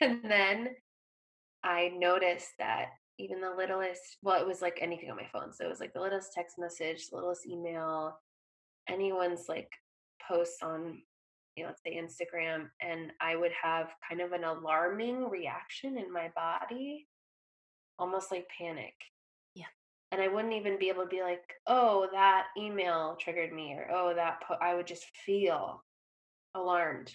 [0.00, 0.68] And then
[1.64, 2.86] I noticed that
[3.18, 5.92] even the littlest well it was like anything on my phone so it was like
[5.92, 8.16] the littlest text message the littlest email
[8.88, 9.68] anyone's like
[10.28, 10.98] posts on
[11.58, 16.12] you know, let's say Instagram, and I would have kind of an alarming reaction in
[16.12, 17.08] my body,
[17.98, 18.94] almost like panic.
[19.56, 19.64] Yeah.
[20.12, 23.88] And I wouldn't even be able to be like, oh, that email triggered me, or
[23.90, 24.54] oh, that po-.
[24.62, 25.82] I would just feel
[26.54, 27.12] alarmed.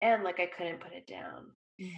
[0.00, 1.50] And like I couldn't put it down.
[1.76, 1.88] Yeah.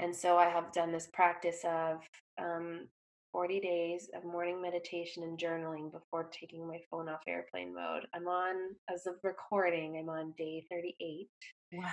[0.00, 1.98] And so I have done this practice of
[2.40, 2.86] um,
[3.32, 8.06] 40 days of morning meditation and journaling before taking my phone off airplane mode.
[8.14, 11.28] I'm on, as of recording, I'm on day 38.
[11.74, 11.88] Wow.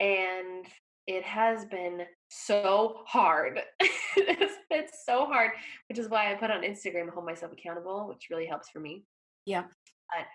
[0.00, 0.66] And
[1.06, 3.60] it has been so hard.
[4.16, 5.52] it's been so hard,
[5.88, 9.04] which is why I put on Instagram, hold myself accountable, which really helps for me.
[9.44, 9.62] Yeah.
[9.62, 10.26] But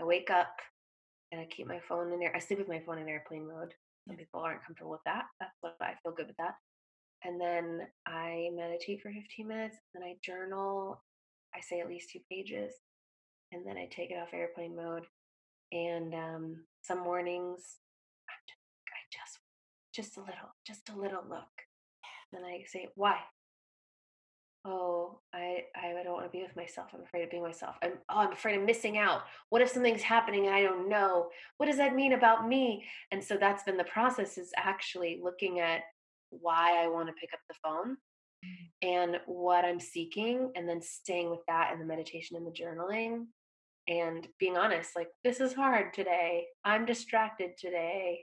[0.00, 0.54] I wake up
[1.30, 2.34] and I keep my phone in there.
[2.34, 3.74] I sleep with my phone in airplane mode.
[4.08, 5.24] Some people aren't comfortable with that.
[5.38, 6.54] That's what I feel good with that.
[7.24, 9.76] And then I meditate for 15 minutes.
[9.92, 11.02] Then I journal.
[11.54, 12.72] I say at least two pages.
[13.52, 15.04] And then I take it off airplane mode.
[15.72, 17.76] And um, some mornings,
[18.30, 19.38] I just,
[19.92, 21.44] just a little, just a little look.
[22.32, 23.16] Then I say, why?
[24.64, 26.88] Oh i i don't want to be with myself.
[26.94, 27.76] I'm afraid of being myself.
[27.82, 29.22] I'm oh i'm afraid of missing out.
[29.50, 31.28] What if something's happening and i don't know?
[31.56, 32.84] What does that mean about me?
[33.12, 35.82] And so that's been the process is actually looking at
[36.30, 37.96] why i want to pick up the phone
[38.44, 38.68] mm.
[38.82, 43.24] and what i'm seeking and then staying with that in the meditation and the journaling
[43.88, 46.46] and being honest like this is hard today.
[46.64, 48.20] I'm distracted today.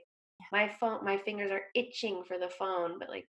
[0.52, 3.26] My phone my fingers are itching for the phone but like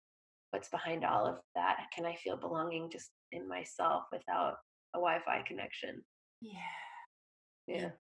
[0.55, 4.55] what's behind all of that can i feel belonging just in myself without
[4.95, 6.03] a wi-fi connection?
[6.41, 6.55] Yeah.
[7.67, 7.91] Yeah.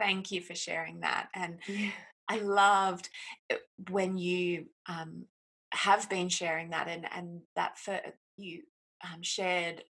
[0.00, 1.90] Thank you for sharing that and yeah.
[2.28, 3.08] i loved
[3.52, 3.56] uh,
[3.90, 5.26] when you um,
[5.72, 8.00] have been sharing that and and that for
[8.36, 8.62] you
[9.04, 9.84] um, shared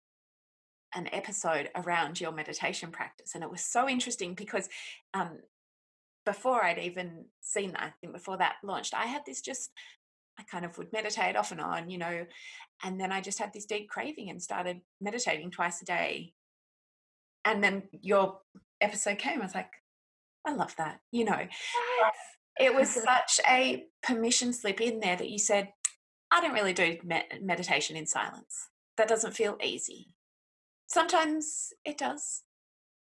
[0.94, 4.68] an episode around your meditation practice and it was so interesting because
[5.14, 5.38] um,
[6.24, 9.70] before I'd even seen that, I think before that launched, I had this just
[10.38, 12.26] I kind of would meditate off and on, you know,
[12.84, 16.32] and then I just had this deep craving and started meditating twice a day.
[17.44, 18.40] And then your
[18.80, 19.40] episode came.
[19.40, 19.70] I was like,
[20.46, 21.38] I love that, you know.
[21.38, 22.16] Yes.
[22.58, 25.70] It was such a permission slip in there that you said,
[26.30, 28.68] I don't really do med- meditation in silence.
[28.96, 30.08] That doesn't feel easy.
[30.86, 32.42] Sometimes it does.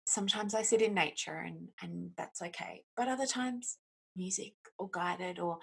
[0.06, 2.84] Sometimes I sit in nature and, and that's okay.
[2.98, 3.78] But other times,
[4.16, 5.60] music or guided or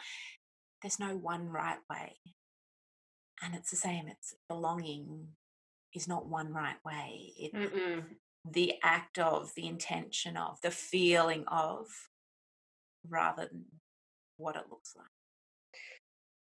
[0.82, 2.16] there's no one right way.
[3.42, 5.28] And it's the same, it's belonging
[5.94, 7.32] is not one right way.
[7.38, 8.04] It,
[8.50, 11.86] the act of, the intention of, the feeling of,
[13.08, 13.64] rather than
[14.36, 15.06] what it looks like.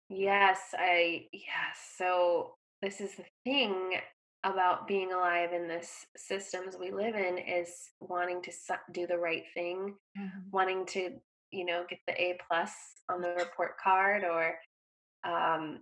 [0.09, 1.77] Yes, I, yes.
[1.97, 3.99] So, this is the thing
[4.43, 8.51] about being alive in this systems we live in is wanting to
[8.91, 10.39] do the right thing, mm-hmm.
[10.51, 11.15] wanting to
[11.51, 12.71] you know get the a plus
[13.09, 14.55] on the report card or
[15.23, 15.79] um,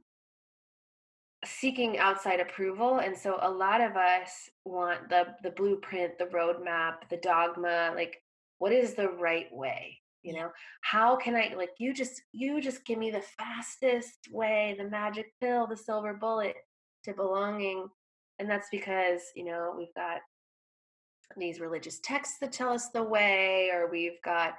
[1.45, 6.95] seeking outside approval and so a lot of us want the the blueprint the roadmap
[7.09, 8.21] the dogma like
[8.57, 10.49] what is the right way you know?
[10.81, 15.27] How can i like you just you just give me the fastest way the magic
[15.39, 16.55] pill the silver bullet
[17.03, 17.87] to belonging
[18.39, 20.21] and that's because you know we've got
[21.37, 24.55] these religious texts that tell us the way or we've got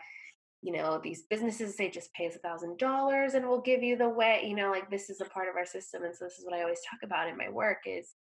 [0.67, 3.97] you know these businesses say just pay us a thousand dollars and we'll give you
[3.97, 6.39] the way you know like this is a part of our system and so this
[6.39, 8.15] is what i always talk about in my work is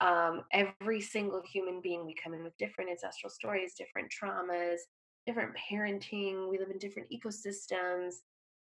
[0.00, 4.78] um, every single human being we come in with different ancestral stories different traumas
[5.24, 8.14] different parenting we live in different ecosystems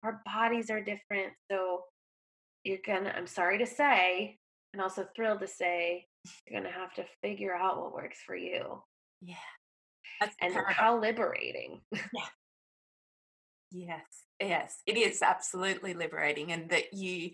[0.03, 1.85] our bodies are different so
[2.65, 4.39] you're gonna i'm sorry to say
[4.75, 6.07] and also thrilled to say
[6.47, 8.83] you're gonna have to figure out what works for you.
[9.23, 9.35] Yeah.
[10.21, 11.81] That's and how liberating.
[11.93, 12.25] Yeah
[13.87, 16.51] Yes, yes, it is absolutely liberating.
[16.53, 17.31] And that you,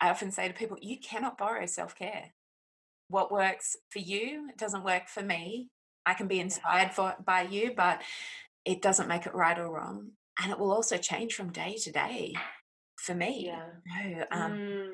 [0.00, 2.32] I often say to people, you cannot borrow self care.
[3.08, 5.68] What works for you doesn't work for me.
[6.06, 8.02] I can be inspired for, by you, but
[8.64, 10.10] it doesn't make it right or wrong.
[10.42, 12.34] And it will also change from day to day
[12.96, 13.52] for me.
[13.52, 14.24] Yeah.
[14.30, 14.90] Um, mm.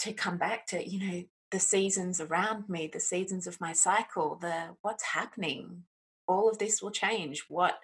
[0.00, 4.38] To come back to, you know, the seasons around me, the seasons of my cycle,
[4.40, 5.82] the what's happening,
[6.28, 7.44] all of this will change.
[7.48, 7.80] What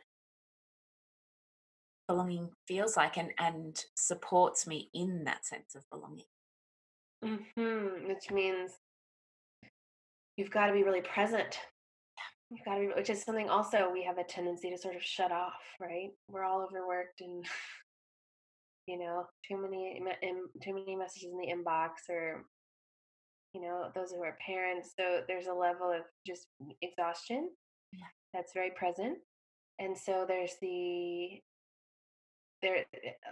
[2.08, 6.24] belonging feels like and and supports me in that sense of belonging
[7.24, 8.08] mm-hmm.
[8.08, 8.72] which means
[10.36, 11.58] you've got to be really present
[12.50, 15.02] you've got to be which is something also we have a tendency to sort of
[15.02, 17.44] shut off right we're all overworked and
[18.86, 20.00] you know too many
[20.62, 22.44] too many messages in the inbox or
[23.52, 26.46] you know those who are parents so there's a level of just
[26.82, 27.48] exhaustion
[27.92, 28.06] yeah.
[28.32, 29.18] that's very present
[29.78, 31.40] and so there's the
[32.62, 32.84] there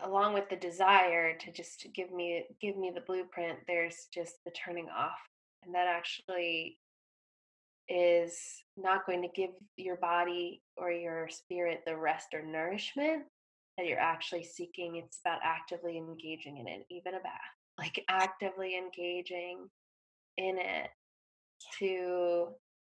[0.05, 4.53] along with the desire to just give me give me the blueprint there's just the
[4.53, 5.19] turning off
[5.65, 6.79] and that actually
[7.89, 8.39] is
[8.77, 13.25] not going to give your body or your spirit the rest or nourishment
[13.77, 14.97] that you're actually seeking.
[14.97, 19.69] It's about actively engaging in it even a bath like actively engaging
[20.37, 20.91] in it
[21.79, 22.49] to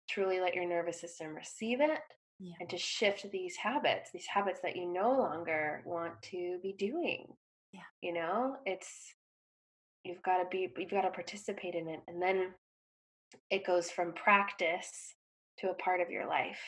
[0.08, 2.00] truly let your nervous system receive it
[2.40, 2.54] Yeah.
[2.60, 7.28] and to shift these habits, these habits that you no longer want to be doing.
[7.72, 7.80] Yeah.
[8.02, 9.14] You know, it's
[10.04, 12.52] you've got to be you've got to participate in it and then
[13.50, 15.14] it goes from practice
[15.58, 16.60] to a part of your life.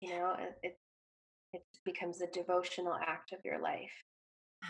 [0.00, 0.78] You know, it it,
[1.52, 3.92] it becomes a devotional act of your life.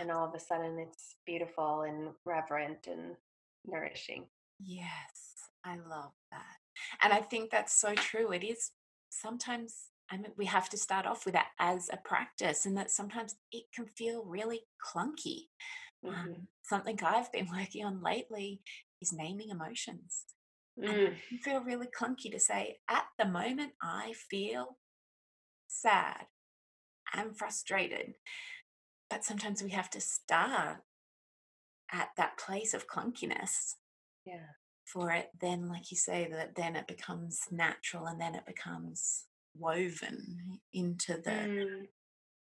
[0.01, 3.17] And all of a sudden it's beautiful and reverent and
[3.67, 4.27] nourishing.
[4.61, 6.57] Yes, I love that.
[7.03, 8.31] And I think that's so true.
[8.33, 8.71] It is
[9.11, 12.91] sometimes, I mean, we have to start off with that as a practice, and that
[12.91, 15.49] sometimes it can feel really clunky.
[16.05, 16.13] Mhm.
[16.15, 18.61] Um, something I've been working on lately
[19.01, 20.25] is naming emotions.
[20.83, 21.07] And Mm.
[21.07, 24.79] it can feel really clunky to say, at the moment, I feel
[25.69, 26.27] sad
[27.13, 28.15] and frustrated.
[29.09, 30.79] But sometimes we have to start
[31.93, 33.75] at that place of clunkiness
[34.25, 34.55] Yeah.
[34.85, 39.27] for it then like you say that then it becomes natural and then it becomes
[39.57, 41.89] woven into the Mm.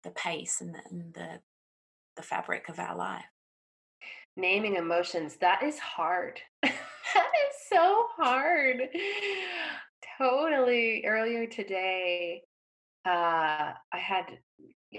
[0.03, 1.41] the pace and the, and the
[2.17, 3.25] the fabric of our life.
[4.37, 6.41] Naming emotions that is hard.
[7.15, 8.89] That is so hard.
[10.19, 12.43] Totally earlier today
[13.07, 14.27] uh i had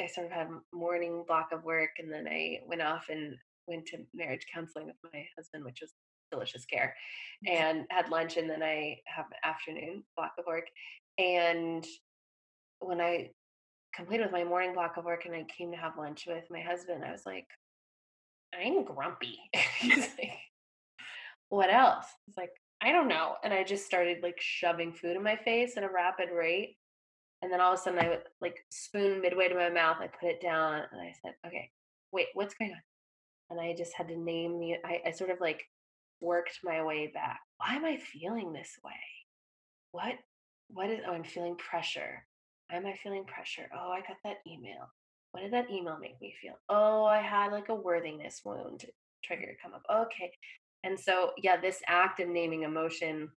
[0.01, 3.35] i sort of had a morning block of work and then i went off and
[3.67, 5.93] went to marriage counseling with my husband which was
[6.31, 6.95] delicious care
[7.47, 10.65] and had lunch and then i have an afternoon block of work
[11.17, 11.85] and
[12.79, 13.29] when i
[13.93, 16.61] completed with my morning block of work and i came to have lunch with my
[16.61, 17.47] husband i was like
[18.53, 19.39] I'm grumpy.
[19.79, 20.31] He's like,
[21.49, 22.05] what else?
[22.27, 23.35] It's like, I don't know.
[23.43, 26.77] And I just started like shoving food in my face at a rapid rate.
[27.41, 29.97] And then all of a sudden I would like spoon midway to my mouth.
[29.99, 31.69] I put it down and I said, okay,
[32.11, 32.77] wait, what's going on?
[33.49, 35.63] And I just had to name the, I, I sort of like
[36.19, 37.39] worked my way back.
[37.57, 38.91] Why am I feeling this way?
[39.91, 40.13] What,
[40.73, 42.25] what is, oh, I'm feeling pressure.
[42.69, 43.67] Why am I feeling pressure?
[43.75, 44.89] Oh, I got that email
[45.31, 46.55] what did that email make me feel?
[46.69, 48.85] Oh, I had like a worthiness wound
[49.23, 49.83] trigger come up.
[49.89, 50.31] Okay.
[50.83, 53.29] And so, yeah, this act of naming emotion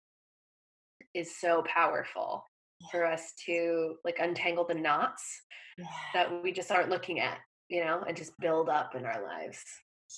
[1.15, 2.45] is so powerful
[2.91, 5.43] for us to like untangle the knots
[5.79, 9.23] yeah that we just aren't looking at, you know, and just build up in our
[9.23, 9.63] lives.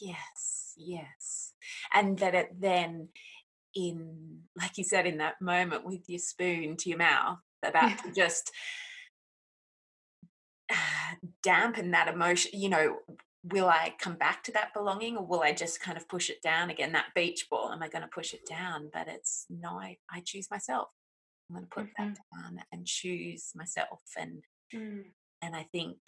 [0.01, 1.53] yes yes
[1.93, 3.09] and that it then
[3.75, 8.13] in like you said in that moment with your spoon to your mouth about to
[8.13, 8.51] just
[11.43, 12.97] dampen that emotion you know
[13.53, 16.41] will i come back to that belonging or will i just kind of push it
[16.43, 16.93] down again?
[16.93, 18.91] That beach ball am i going to push it down?
[18.93, 20.89] But it's no i, I choose myself.
[21.51, 24.43] I'm going to put that down and choose myself and
[24.75, 25.05] Mm.
[25.43, 25.99] and i think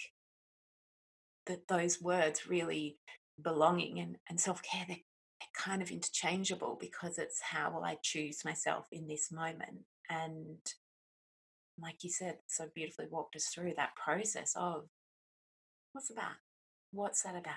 [1.44, 2.98] that those words really
[3.40, 5.15] belonging and, and self-care they're, they're
[5.56, 10.58] kind of interchangeable because it's how will i choose myself in this moment and
[11.80, 14.84] like you said so beautifully walked us through that process of
[15.92, 16.36] what's that
[16.92, 17.54] what's that about?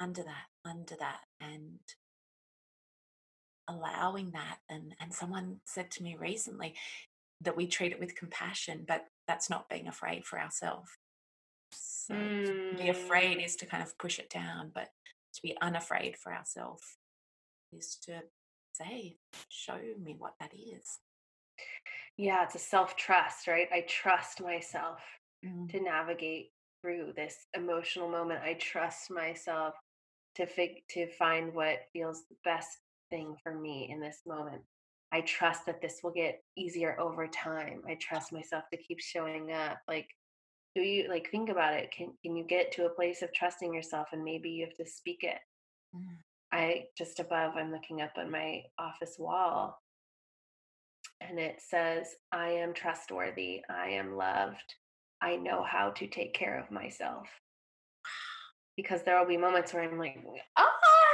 [0.00, 1.78] Under that under that and
[3.68, 6.74] allowing that and and someone said to me recently
[7.40, 10.90] that we treat it with compassion but that's not being afraid for ourselves.
[11.72, 13.44] So to be afraid Mm.
[13.44, 14.88] is to kind of push it down but
[15.34, 16.96] to be unafraid for ourselves
[17.76, 18.22] is to
[18.72, 19.16] say
[19.48, 20.98] show me what that is
[22.16, 23.68] Yeah, it's a self trust, right?
[23.72, 25.00] I trust myself
[25.44, 25.68] Mm.
[25.70, 28.42] to navigate through this emotional moment.
[28.42, 29.74] I trust myself
[30.36, 32.78] to fig- to find what feels the best
[33.10, 34.62] thing for me in this moment.
[35.12, 37.84] I trust that this will get easier over time.
[37.88, 39.78] I trust myself to keep showing up.
[39.88, 40.08] Like,
[40.74, 41.90] do you like think about it?
[41.92, 44.86] Can can you get to a place of trusting yourself and maybe you have to
[44.86, 45.40] speak it?
[45.94, 46.18] Mm.
[46.54, 49.82] I just above, I'm looking up on my office wall
[51.20, 53.62] and it says, I am trustworthy.
[53.68, 54.74] I am loved.
[55.20, 57.26] I know how to take care of myself.
[58.76, 60.16] Because there will be moments where I'm like,
[60.56, 60.62] oh,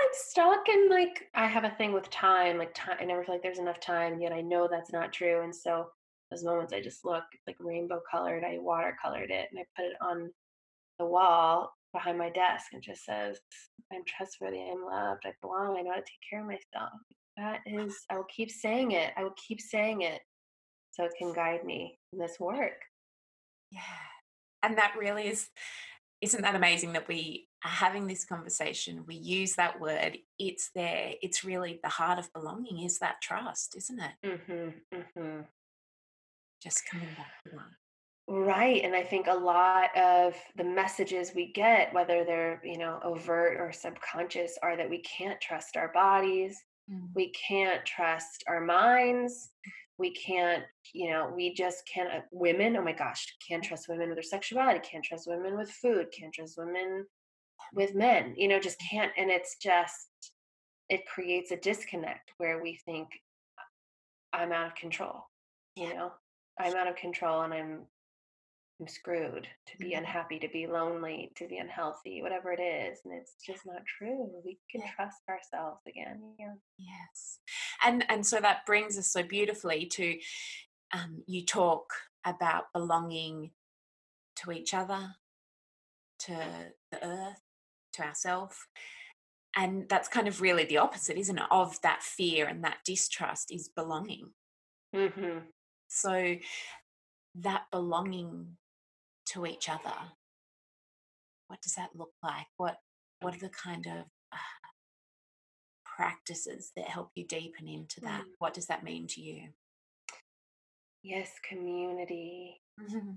[0.02, 2.58] I'm stuck and like I have a thing with time.
[2.58, 5.42] Like time, I never feel like there's enough time, yet I know that's not true.
[5.42, 5.86] And so
[6.30, 8.44] those moments I just look like rainbow colored.
[8.44, 10.30] I watercolored it and I put it on
[10.98, 13.38] the wall behind my desk and just says,
[13.92, 16.92] I'm trustworthy, I'm loved, I belong, I know how to take care of myself.
[17.36, 19.12] That is, I will keep saying it.
[19.16, 20.20] I will keep saying it
[20.90, 22.82] so it can guide me in this work.
[23.70, 23.80] Yeah.
[24.62, 25.48] And that really is,
[26.20, 31.14] isn't that amazing that we are having this conversation, we use that word, it's there.
[31.22, 34.12] It's really the heart of belonging is that trust, isn't it?
[34.26, 35.40] Mm-hmm, mm-hmm.
[36.62, 37.79] Just coming back to that.
[38.32, 38.84] Right.
[38.84, 43.58] And I think a lot of the messages we get, whether they're, you know, overt
[43.58, 46.56] or subconscious, are that we can't trust our bodies.
[46.88, 47.08] Mm.
[47.12, 49.50] We can't trust our minds.
[49.98, 50.62] We can't,
[50.94, 52.08] you know, we just can't.
[52.08, 55.68] Uh, women, oh my gosh, can't trust women with their sexuality, can't trust women with
[55.68, 57.06] food, can't trust women
[57.74, 59.10] with men, you know, just can't.
[59.18, 60.08] And it's just,
[60.88, 63.08] it creates a disconnect where we think,
[64.32, 65.24] I'm out of control,
[65.74, 66.12] you know,
[66.60, 67.80] I'm out of control and I'm
[68.80, 69.98] I'm screwed, to be mm-hmm.
[69.98, 73.00] unhappy, to be lonely, to be unhealthy, whatever it is.
[73.04, 74.30] And it's just not true.
[74.44, 74.90] We can yeah.
[74.96, 76.20] trust ourselves again.
[76.38, 76.54] Yeah.
[76.78, 77.40] Yes.
[77.84, 80.16] And and so that brings us so beautifully to
[80.92, 81.92] um, you talk
[82.24, 83.50] about belonging
[84.36, 85.14] to each other,
[86.20, 86.36] to
[86.90, 87.40] the earth,
[87.94, 88.56] to ourselves.
[89.56, 91.44] And that's kind of really the opposite, isn't it?
[91.50, 94.30] Of that fear and that distrust is belonging.
[94.94, 95.38] Mm-hmm.
[95.88, 96.36] So
[97.34, 98.56] that belonging
[99.32, 99.94] to each other.
[101.48, 102.46] What does that look like?
[102.56, 102.76] What
[103.20, 104.36] what are the kind of uh,
[105.84, 108.22] practices that help you deepen into that?
[108.22, 108.32] Mm.
[108.38, 109.48] what does that mean to you?
[111.02, 112.60] Yes community.
[112.80, 113.12] Mm-hmm.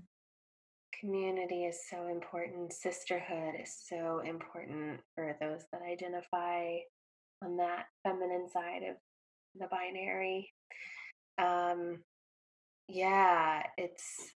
[1.00, 2.72] community is so important.
[2.72, 6.76] Sisterhood is so important for those that identify
[7.42, 8.96] on that feminine side of
[9.56, 10.52] the binary.
[11.38, 11.98] Um
[12.88, 14.34] yeah it's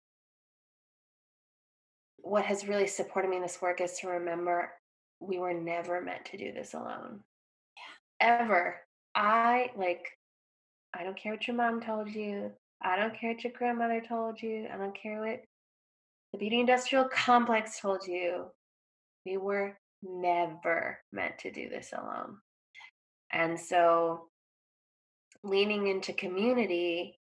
[2.23, 4.73] what has really supported me in this work is to remember
[5.21, 7.21] we were never meant to do this alone.
[8.21, 8.41] Yeah.
[8.41, 8.77] Ever.
[9.15, 10.07] I like,
[10.95, 12.53] I don't care what your mom told you.
[12.83, 14.69] I don't care what your grandmother told you.
[14.73, 15.43] I don't care what
[16.33, 18.47] the beauty industrial complex told you.
[19.27, 22.37] We were never meant to do this alone.
[23.33, 24.29] And so
[25.43, 27.18] leaning into community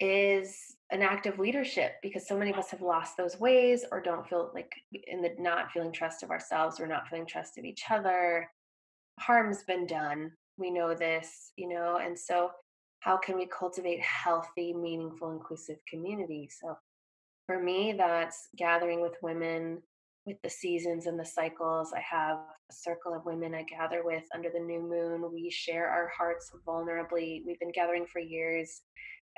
[0.00, 4.00] is an act of leadership because so many of us have lost those ways or
[4.00, 4.72] don't feel like
[5.06, 8.50] in the not feeling trust of ourselves or not feeling trust of each other.
[9.20, 10.32] Harm's been done.
[10.56, 12.50] We know this you know and so
[13.00, 16.48] how can we cultivate healthy meaningful inclusive community?
[16.60, 16.76] So
[17.46, 19.82] for me that's gathering with women
[20.26, 21.92] with the seasons and the cycles.
[21.94, 22.36] I have
[22.70, 25.32] a circle of women i gather with under the new moon.
[25.32, 27.42] We share our hearts vulnerably.
[27.46, 28.82] We've been gathering for years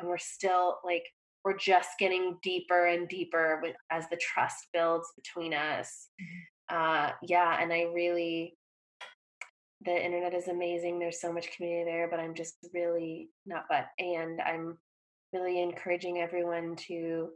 [0.02, 1.04] and we're still like
[1.44, 6.76] we're just getting deeper and deeper with as the trust builds between us mm-hmm.
[6.76, 8.56] uh yeah and i really
[9.84, 13.86] the internet is amazing there's so much community there but i'm just really not but
[13.98, 14.76] and i'm
[15.32, 17.30] really encouraging everyone to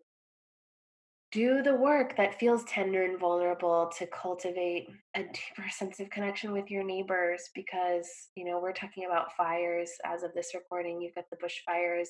[1.33, 6.53] do the work that feels tender and vulnerable to cultivate a deeper sense of connection
[6.53, 11.14] with your neighbors because you know we're talking about fires as of this recording you've
[11.14, 12.07] got the bushfires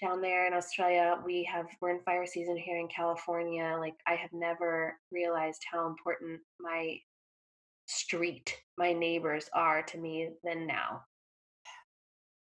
[0.00, 3.76] down there in Australia, we have we're in fire season here in California.
[3.78, 6.98] Like I have never realized how important my
[7.86, 11.02] street, my neighbors are to me than now.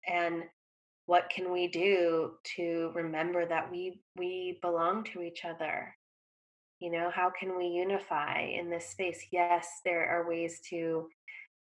[0.06, 0.44] And
[1.06, 5.94] what can we do to remember that we we belong to each other?
[6.80, 9.26] You know, how can we unify in this space?
[9.32, 11.08] Yes, there are ways to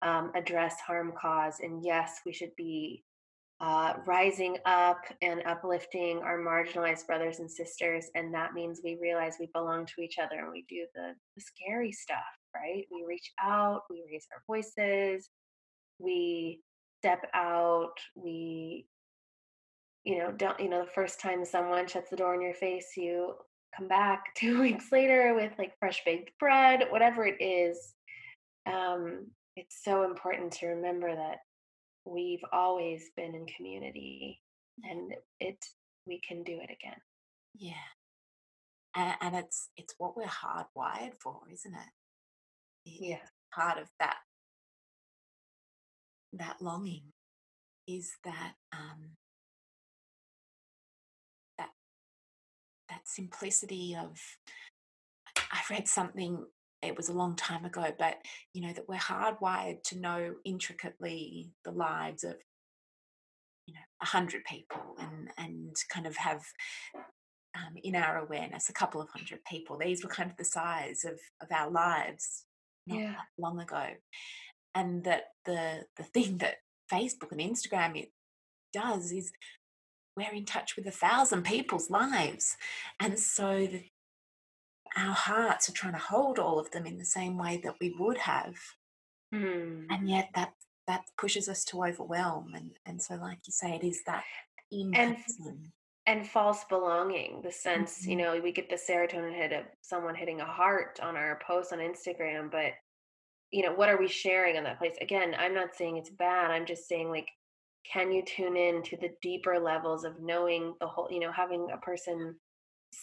[0.03, 3.05] um, address harm cause, and yes, we should be
[3.61, 8.07] uh, rising up and uplifting our marginalized brothers and sisters.
[8.15, 11.43] And that means we realize we belong to each other and we do the, the
[11.43, 12.19] scary stuff,
[12.55, 12.85] right?
[12.91, 15.29] We reach out, we raise our voices,
[15.99, 16.61] we
[17.01, 18.87] step out, we,
[20.05, 22.89] you know, don't, you know, the first time someone shuts the door in your face,
[22.97, 23.35] you
[23.77, 27.95] come back two weeks later with like fresh baked bread, whatever it is.
[28.67, 31.39] Um, it's so important to remember that
[32.05, 34.41] we've always been in community
[34.83, 35.65] and it
[36.07, 37.01] we can do it again.
[37.55, 37.73] Yeah.
[38.97, 41.91] And, and it's it's what we're hardwired for isn't it?
[42.87, 43.19] Yeah.
[43.55, 44.19] part of that
[46.35, 47.13] that longing
[47.87, 49.11] is that um
[51.59, 51.71] that
[52.89, 54.19] that simplicity of
[55.53, 56.45] i read something
[56.87, 58.16] it was a long time ago, but
[58.53, 62.37] you know that we're hardwired to know intricately the lives of
[63.66, 66.43] you know a hundred people and and kind of have
[67.57, 69.78] um, in our awareness a couple of hundred people.
[69.78, 72.45] These were kind of the size of of our lives
[72.87, 73.14] not yeah.
[73.39, 73.87] long ago,
[74.74, 76.57] and that the the thing that
[76.93, 78.11] Facebook and Instagram it
[78.72, 79.32] does is
[80.16, 82.57] we're in touch with a thousand people's lives,
[83.01, 83.85] and so the
[84.97, 87.90] our hearts are trying to hold all of them in the same way that we
[87.99, 88.57] would have.
[89.32, 89.88] Mm.
[89.88, 90.55] And yet that
[90.86, 92.55] that pushes us to overwhelm.
[92.55, 94.26] And and so like you say, it is that
[94.70, 95.16] in And
[96.07, 98.16] and false belonging, the sense, you Mhm.
[98.16, 101.78] know, we get the serotonin hit of someone hitting a heart on our post on
[101.78, 102.74] Instagram, but
[103.53, 104.97] you know, what are we sharing on that place?
[105.01, 106.51] Again, I'm not saying it's bad.
[106.51, 107.28] I'm just saying like
[107.86, 111.70] can you tune in to the deeper levels of knowing the whole, you know, having
[111.72, 112.40] a person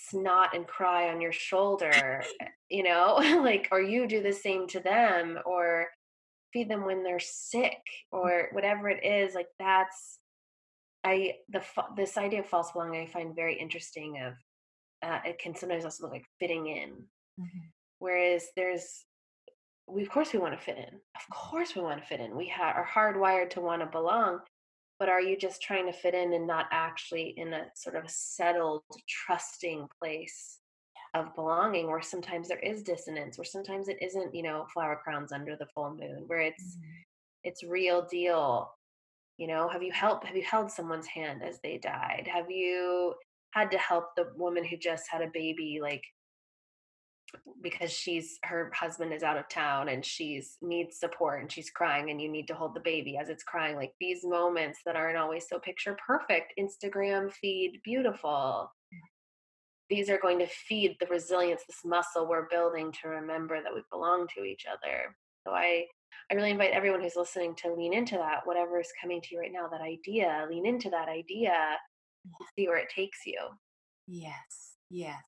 [0.09, 2.23] snot and cry on your shoulder,
[2.69, 5.87] you know, like or you do the same to them or
[6.53, 7.81] feed them when they're sick
[8.11, 10.19] or whatever it is, like that's
[11.03, 11.63] I the
[11.95, 14.19] this idea of false belonging I find very interesting.
[14.21, 14.33] Of
[15.01, 17.07] uh, it can sometimes also look like fitting in,
[17.39, 17.71] Mhm.
[17.99, 19.05] whereas there's
[19.87, 21.01] we of course we want to fit in.
[21.15, 22.35] Of course we want to fit in.
[22.37, 24.41] We ha- are hardwired to want to belong.
[25.01, 28.07] But are you just trying to fit in and not actually in a sort of
[28.07, 30.59] settled, trusting place
[31.15, 35.31] of belonging where sometimes there is dissonance, where sometimes it isn't, you know, flower crowns
[35.31, 37.03] under the full moon, where it's Mhm.
[37.43, 38.71] it's real deal
[39.37, 43.15] you know have you helped have you held someone's hand as they died have you
[43.53, 46.03] had to help the woman who just had a baby like
[47.61, 52.09] because she's her husband is out of town and she's needs support and she's crying
[52.09, 55.17] and you need to hold the baby as it's crying like these moments that aren't
[55.17, 58.71] always so picture perfect instagram feed beautiful.
[58.93, 58.97] Mm.
[59.89, 63.81] These are going to feed the resilience this muscle we're building to remember that we
[63.91, 65.15] belong to each other.
[65.45, 65.85] So i
[66.29, 69.39] i really invite everyone who's listening to lean into that whatever is coming to you
[69.39, 71.77] right now that idea lean into that idea
[72.55, 73.39] see where it takes you.
[74.07, 75.21] Yes, yes.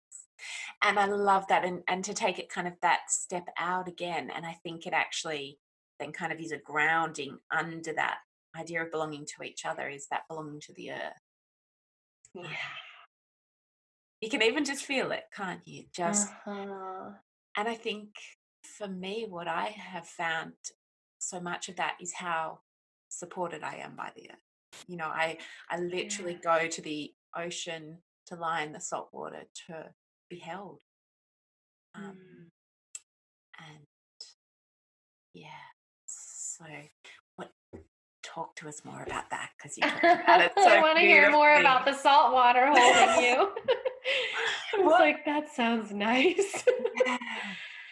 [0.84, 1.66] And I love that.
[1.66, 4.30] And, and to take it kind of that step out again.
[4.34, 5.60] And I think it actually
[6.00, 8.18] then kind of is a grounding under that
[8.58, 11.22] idea of belonging to each other is that belonging to the earth.
[12.34, 12.44] yeah
[14.22, 15.86] You can even just feel it, can't you?
[15.96, 17.12] Just, uh-huh.
[17.58, 18.10] and I think
[18.64, 20.54] for me, what I have found
[21.20, 22.60] so much of that is how
[23.10, 24.84] supported I am by the earth.
[24.88, 25.38] You know, I,
[25.70, 29.86] I literally go to the ocean to lie in the salt water to
[30.30, 30.82] be held.
[31.96, 32.50] Um, Mm.
[33.60, 33.86] and
[35.34, 35.48] yeah,
[36.06, 36.66] so
[37.36, 37.52] what?
[38.24, 41.02] Talk to us more about that because you talked about it so I want to
[41.04, 43.36] hear more about the salt water holding you.
[44.74, 46.64] I was Well- like, that sounds nice.
[47.06, 47.18] Yeah.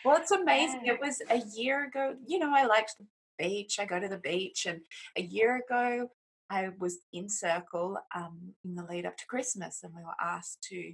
[0.03, 0.81] Well, it's amazing.
[0.85, 0.93] Yeah.
[0.93, 2.15] It was a year ago.
[2.25, 3.05] You know, I liked the
[3.37, 3.77] beach.
[3.79, 4.81] I go to the beach, and
[5.15, 6.09] a year ago,
[6.49, 10.63] I was in Circle um, in the lead up to Christmas, and we were asked
[10.71, 10.93] to,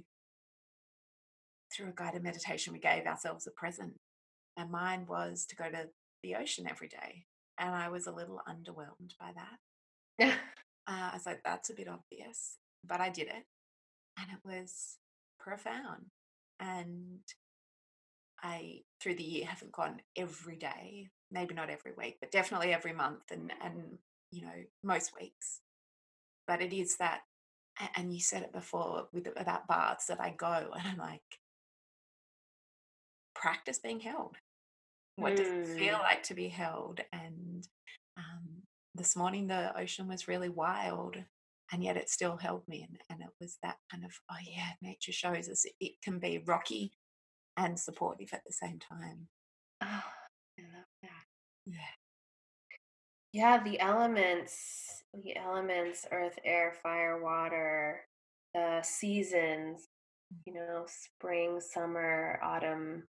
[1.78, 3.94] through a guided meditation, we gave ourselves a present,
[4.56, 5.88] and mine was to go to
[6.22, 7.24] the ocean every day.
[7.58, 10.38] And I was a little underwhelmed by that.
[10.90, 13.44] Uh, I was like, that's a bit obvious, but I did it,
[14.18, 14.96] and it was
[15.38, 16.06] profound.
[16.60, 17.20] And
[18.42, 22.94] I, through the year, haven't gone every day, maybe not every week, but definitely every
[22.94, 23.98] month, and and
[24.30, 25.60] you know most weeks.
[26.46, 27.20] But it is that,
[27.94, 31.20] and you said it before with about baths that I go, and I'm like,
[33.40, 34.36] practice being held.
[35.16, 36.02] What does it feel Mm.
[36.02, 37.00] like to be held?
[37.12, 37.66] And
[38.16, 38.62] um,
[38.94, 41.16] this morning the ocean was really wild,
[41.72, 44.70] and yet it still held me, and, and it was that kind of oh yeah,
[44.82, 46.92] nature shows us it, it can be rocky
[47.56, 49.28] and supportive at the same time.
[49.82, 49.86] Oh,
[50.58, 51.24] I love that.
[51.66, 51.94] Yeah.
[53.32, 58.06] Yeah, the elements, the elements, earth, air, fire, water,
[58.54, 59.88] the seasons,
[60.46, 63.04] you know, spring, summer, autumn,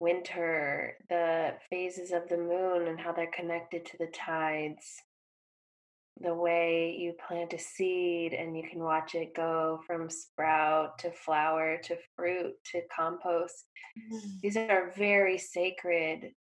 [0.00, 5.02] winter, the phases of the moon and how they're connected to the tides,
[6.20, 11.10] the way you plant a seed and you can watch it go from sprout to
[11.12, 13.66] flower to fruit to compost.
[14.12, 14.40] Mm.
[14.42, 16.32] These are very sacred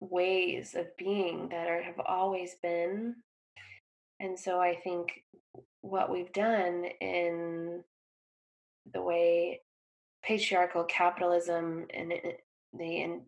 [0.00, 3.16] ways of being that are have always been.
[4.18, 5.12] And so I think
[5.82, 7.82] what we've done in
[8.92, 9.60] the way
[10.22, 12.12] patriarchal capitalism and
[12.72, 13.22] the in,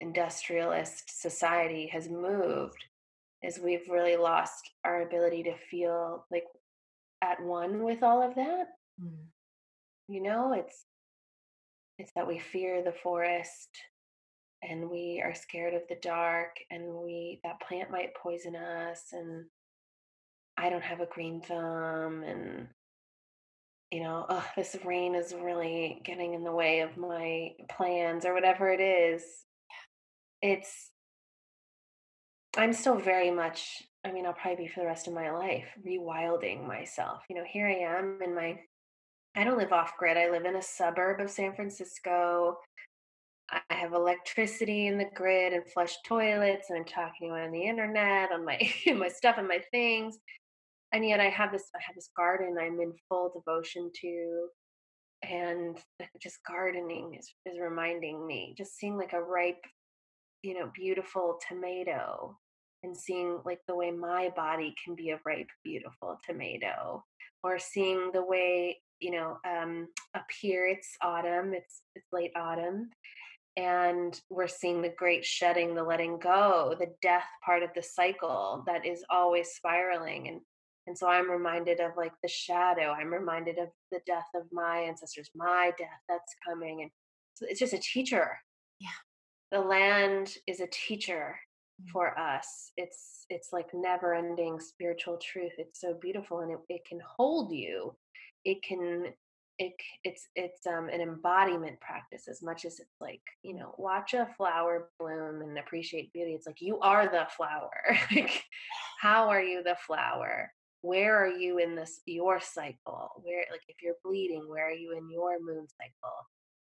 [0.00, 2.84] industrialist society has moved
[3.42, 6.44] is we've really lost our ability to feel like
[7.22, 8.66] at one with all of that
[9.02, 9.24] Mm.
[10.06, 10.84] you know it's
[11.98, 13.70] it's that we fear the forest
[14.62, 19.46] and we are scared of the dark and we that plant might poison us and
[20.58, 22.68] i don't have a green thumb and
[23.92, 28.34] you know oh this rain is really getting in the way of my plans or
[28.34, 29.22] whatever it is
[30.40, 30.90] it's
[32.56, 35.66] i'm still very much i mean i'll probably be for the rest of my life
[35.86, 38.58] rewilding myself you know here i am in my
[39.34, 40.18] I don't live off grid.
[40.18, 42.58] I live in a suburb of San Francisco.
[43.50, 48.30] I have electricity in the grid and flush toilets, and I'm talking on the internet
[48.32, 48.58] on my
[48.94, 50.18] my stuff and my things.
[50.92, 54.48] And yet I have this I have this garden I'm in full devotion to.
[55.28, 55.78] And
[56.20, 59.64] just gardening is, is reminding me, just seeing like a ripe,
[60.42, 62.36] you know, beautiful tomato
[62.82, 67.04] and seeing like the way my body can be a ripe, beautiful tomato,
[67.44, 69.86] or seeing the way, you know, um,
[70.16, 72.90] up here it's autumn, it's it's late autumn,
[73.56, 78.64] and we're seeing the great shedding the letting go the death part of the cycle
[78.66, 80.40] that is always spiraling and
[80.86, 84.78] and so i'm reminded of like the shadow i'm reminded of the death of my
[84.78, 86.90] ancestors my death that's coming and
[87.34, 88.38] so it's just a teacher
[88.80, 88.88] Yeah.
[89.50, 91.36] the land is a teacher
[91.80, 91.88] Mm.
[91.90, 96.84] for us it's it's like never ending spiritual truth it's so beautiful and it, it
[96.84, 97.96] can hold you
[98.44, 99.06] it can
[99.58, 99.72] it
[100.04, 104.28] it's it's um an embodiment practice as much as it's like you know watch a
[104.36, 107.70] flower bloom and appreciate beauty it's like you are the flower
[108.14, 108.42] like
[109.00, 110.52] how are you the flower
[110.82, 113.10] where are you in this your cycle?
[113.22, 116.16] Where like if you're bleeding where are you in your moon cycle?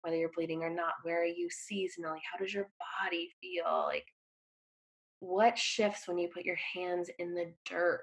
[0.01, 2.20] Whether you're bleeding or not where are you seasonally?
[2.32, 2.70] How does your
[3.03, 3.84] body feel?
[3.86, 4.05] Like
[5.20, 8.01] what shifts when you put your hands in the dirt?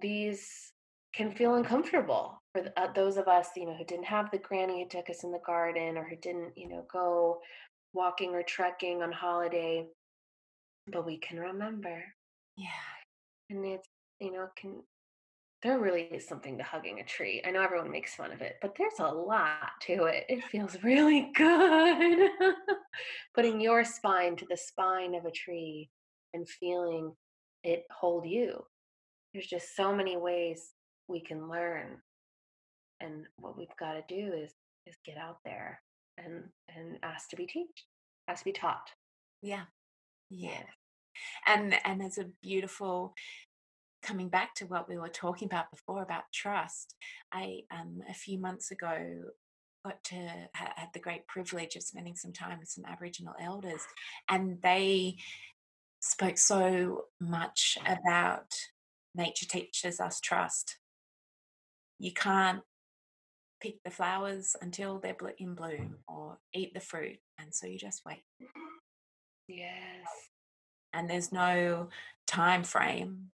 [0.00, 0.72] These
[1.14, 4.38] can feel uncomfortable for the, uh, those of us, you know, who didn't have the
[4.38, 7.40] granny who took us in the garden or who didn't, you know, go
[7.94, 9.86] walking or trekking on holiday.
[10.92, 12.04] But we can remember,
[12.56, 12.68] Yeah.
[13.50, 13.88] and it's,
[14.20, 14.82] you know, can
[15.62, 17.42] there really is something to hugging a tree.
[17.44, 20.24] I know everyone makes fun of it, but there's a lot to it.
[20.28, 22.30] It feels really good.
[23.34, 25.90] Putting your spine to the spine of a tree
[26.34, 27.12] and feeling
[27.64, 28.64] it hold you.
[29.32, 30.72] There's just so many ways
[31.08, 32.00] we can learn
[33.00, 34.52] and what we've got to do is
[34.86, 35.80] is get out there
[36.18, 36.44] and
[36.74, 37.66] and ask to be taught,
[38.28, 38.90] ask to be taught
[39.42, 39.64] Yeah.
[40.30, 40.62] Yeah.
[41.46, 43.14] And and it's a beautiful
[44.02, 46.94] coming back to what we were talking about before about trust.
[47.32, 49.24] I um a few months ago
[49.84, 53.82] got to ha- had the great privilege of spending some time with some Aboriginal elders,
[54.28, 55.16] and they
[56.00, 58.54] spoke so much about
[59.14, 60.78] nature teaches us trust.
[61.98, 62.62] You can't
[63.60, 68.02] pick the flowers until they're in bloom or eat the fruit, and so you just
[68.04, 68.22] wait.
[69.48, 70.06] yes
[70.92, 71.88] And there's no
[72.26, 73.30] time frame.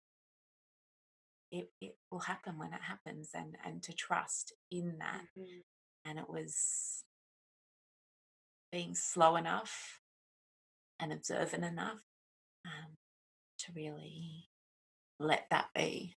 [1.51, 5.25] It, it will happen when it happens, and and to trust in that.
[5.37, 5.63] Mhm.
[6.05, 7.05] And it was
[8.73, 10.01] being slow enough
[11.01, 12.01] and observant enough
[12.67, 12.97] um,
[13.59, 14.49] to really
[15.19, 16.17] let that be.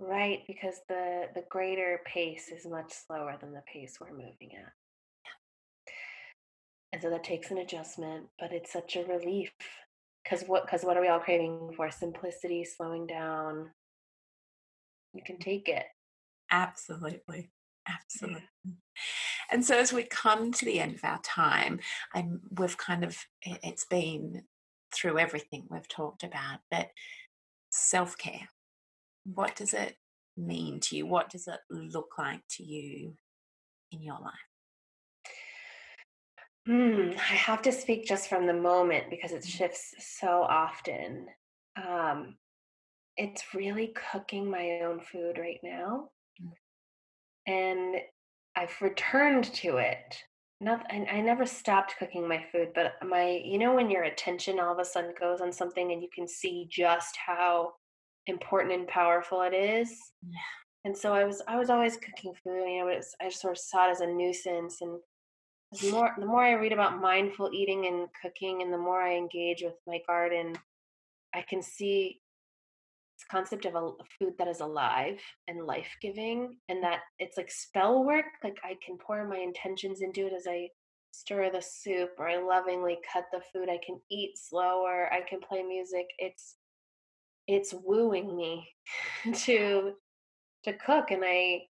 [0.00, 4.72] right because the the greater pace is much slower than the pace we're moving at
[6.92, 9.52] and so that takes an adjustment but it's such a relief
[10.24, 13.70] because what because what are we all craving for simplicity slowing down
[15.12, 15.50] you can mm-hmm.
[15.50, 15.84] take it
[16.50, 17.50] Absolutely.
[17.86, 18.48] yeah Absolutely.
[19.50, 21.80] And so as we come to the end of our time,
[22.14, 24.42] I'm, we've kind of, it's been
[24.94, 26.88] through everything we've talked about, but
[27.70, 28.48] self care,
[29.24, 29.96] what does it
[30.36, 31.06] mean to you?
[31.06, 33.14] What does it look like to you
[33.92, 34.32] in your life?
[36.66, 41.26] Hmm, I have to speak just from the moment because it shifts so often.
[41.76, 42.36] Um,
[43.16, 46.08] it's really cooking my own food right now,
[46.42, 46.52] mm,
[47.46, 47.96] and
[48.56, 50.16] I've returned to it.
[50.60, 54.58] Not, I, I never stopped cooking my food, but my, you know, when your attention
[54.58, 57.72] all of a sudden goes on something and you can see just how
[58.26, 59.90] important and powerful it is.
[60.22, 60.38] Yeah.
[60.86, 62.64] And so I was, I was always cooking food.
[62.66, 64.98] You know, was, I just sort of saw it as a nuisance, and
[65.80, 69.16] the more the more I read about mindful eating and cooking and the more I
[69.16, 70.54] engage with my garden,
[71.34, 72.20] I can see
[73.16, 78.04] this concept of a food that is alive and life-giving and that it's like spell
[78.04, 78.24] work.
[78.42, 80.68] Like I can pour my intentions into it as I
[81.12, 83.68] stir the soup or I lovingly cut the food.
[83.68, 85.12] I can eat slower.
[85.12, 86.06] I can play music.
[86.18, 86.56] It's
[87.46, 88.68] it's wooing me
[89.34, 89.92] to
[90.64, 91.62] to cook and I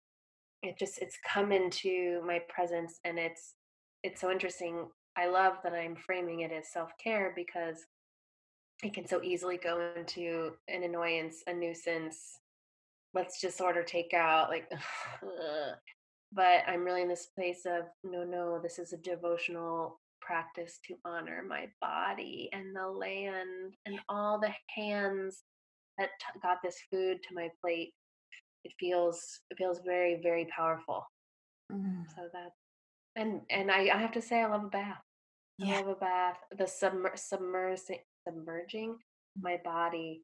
[0.62, 3.56] it just it's come into my presence and it's
[4.04, 4.88] it's so interesting
[5.18, 7.86] i love that i'm framing it as self-care because
[8.84, 12.40] it can so easily go into an annoyance a nuisance
[13.14, 14.70] let's just order takeout like
[16.34, 20.96] but i'm really in this place of no no this is a devotional practice to
[21.06, 25.44] honor my body and the land and all the hands
[25.98, 27.94] that t- got this food to my plate
[28.64, 31.06] it feels it feels very very powerful.
[31.72, 32.06] Mm.
[32.16, 32.52] So that
[33.16, 35.02] and and I, I have to say I love a bath.
[35.62, 35.80] I Yeah.
[35.80, 36.38] love a bath.
[36.58, 38.98] The submer- submersing submerging
[39.40, 40.24] my body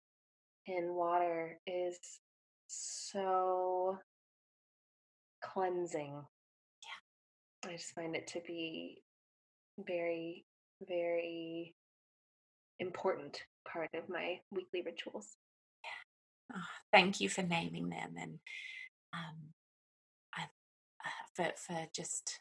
[0.66, 1.98] in water is
[2.68, 3.98] so
[5.44, 6.14] cleansing.
[7.64, 7.70] Yeah.
[7.70, 9.02] I just find it to be
[9.80, 10.46] very,
[10.88, 11.74] very
[12.80, 15.36] important part of my weekly rituals.
[16.56, 16.60] Oh,
[16.92, 18.40] thank you for naming them and
[19.14, 19.54] um,
[20.34, 22.40] I, uh, for for just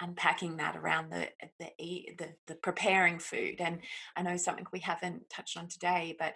[0.00, 1.28] unpacking that around the
[1.58, 1.70] the
[2.18, 3.56] the the preparing food.
[3.60, 3.80] And
[4.16, 6.34] I know something we haven't touched on today, but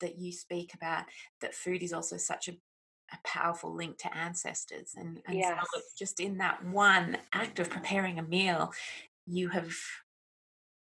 [0.00, 1.04] that you speak about
[1.40, 2.52] that food is also such a
[3.12, 5.64] a powerful link to ancestors and and Yes.
[5.74, 8.72] it's just in that one act of preparing a meal
[9.26, 9.72] you have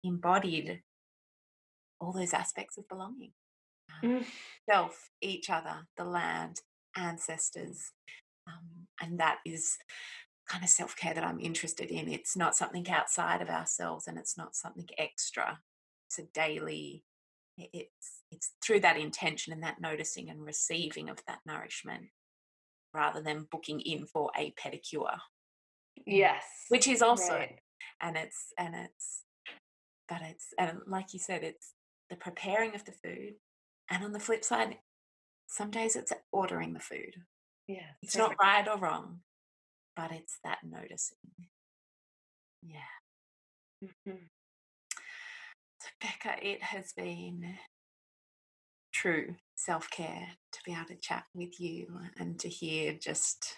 [0.02, 0.82] embodied
[2.00, 3.32] all those aspects of belonging
[4.02, 4.26] um, Mm.
[4.68, 6.60] self, each other, the land,
[6.96, 7.92] ancestors.
[8.46, 9.76] Um, and that is
[10.48, 12.08] kind of self care that I'm interested in.
[12.08, 15.58] It's not something outside of ourselves and it's not something extra.
[16.08, 17.04] It's a daily,
[17.56, 22.06] it's, it's through that intention and that noticing and receiving of that nourishment
[22.94, 25.18] rather than booking in for a pedicure,
[25.98, 26.04] mm.
[26.06, 26.42] Yes.
[26.68, 27.58] which is also, Right.
[28.00, 29.24] and it's, and it's,
[30.08, 31.74] but it's, and like you said, it's
[32.08, 33.34] the preparing of the food.
[33.90, 34.78] And on the flip side,
[35.46, 37.14] some days it's ordering the food.
[37.66, 37.86] Yeah.
[38.02, 39.20] It's not right or wrong,
[39.98, 41.16] but it's that noticing.
[42.62, 42.94] Yeah.
[43.82, 44.28] Mhm.
[45.80, 47.58] So, Becca, it has been
[48.92, 53.56] true self care to be able to chat with you and to hear just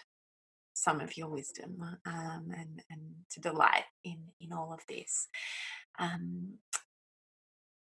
[0.73, 5.27] some of your wisdom um, and, and to delight in, in all of this.
[5.99, 6.57] Um,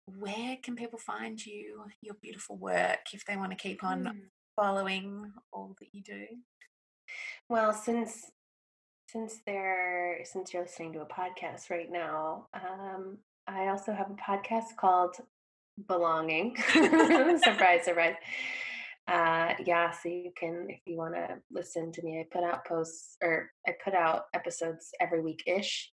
[0.05, 4.29] where can people find you, your beautiful work, if they want to keep on Mm.
[4.57, 6.25] following all that you do?
[7.49, 8.31] Well, since
[9.11, 14.13] since they're since you're listening to a podcast right now, um, I also have a
[14.13, 15.15] podcast called
[15.87, 16.55] Belonging.
[16.73, 18.15] surprise, surprise.
[19.07, 22.65] Uh, yeah, so you can if you want to listen to me, I put out
[22.65, 25.91] posts or I put out episodes every week ish.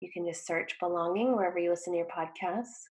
[0.00, 2.88] You can just search Belonging wherever you listen to your podcasts.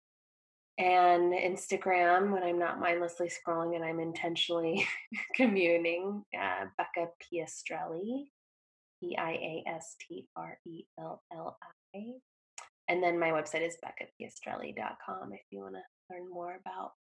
[0.79, 4.87] And Instagram when I'm not mindlessly scrolling and I'm intentionally
[5.35, 8.27] communing, uh, Becca Piastrelli,
[9.01, 11.59] P I A S T R E L L
[11.95, 12.13] I.
[12.89, 15.83] And then my website is beccapiastrelli.com if you want to
[16.15, 16.93] learn more about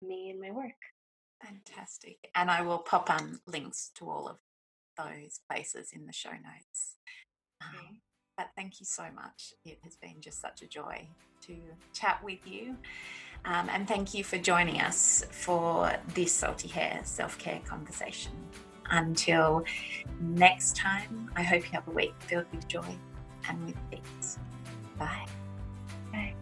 [0.00, 0.70] me and my work.
[1.42, 2.18] Fantastic.
[2.34, 4.36] And I will pop um, links to all of
[4.96, 6.96] those places in the show notes.
[7.60, 7.98] Um,
[8.36, 9.52] but thank you so much.
[9.64, 11.08] It has been just such a joy
[11.46, 11.56] to
[11.92, 12.76] chat with you.
[13.44, 18.32] Um, and thank you for joining us for this Salty Hair self care conversation.
[18.92, 19.64] Until
[20.20, 22.94] next time, I hope you have a week filled with joy
[23.48, 24.38] and with peace.
[24.98, 25.26] Bye.
[26.12, 26.34] Bye.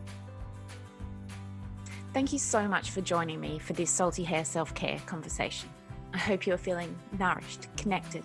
[2.13, 5.71] Thank you so much for joining me for this Salty Hair self care conversation.
[6.13, 8.25] I hope you're feeling nourished, connected,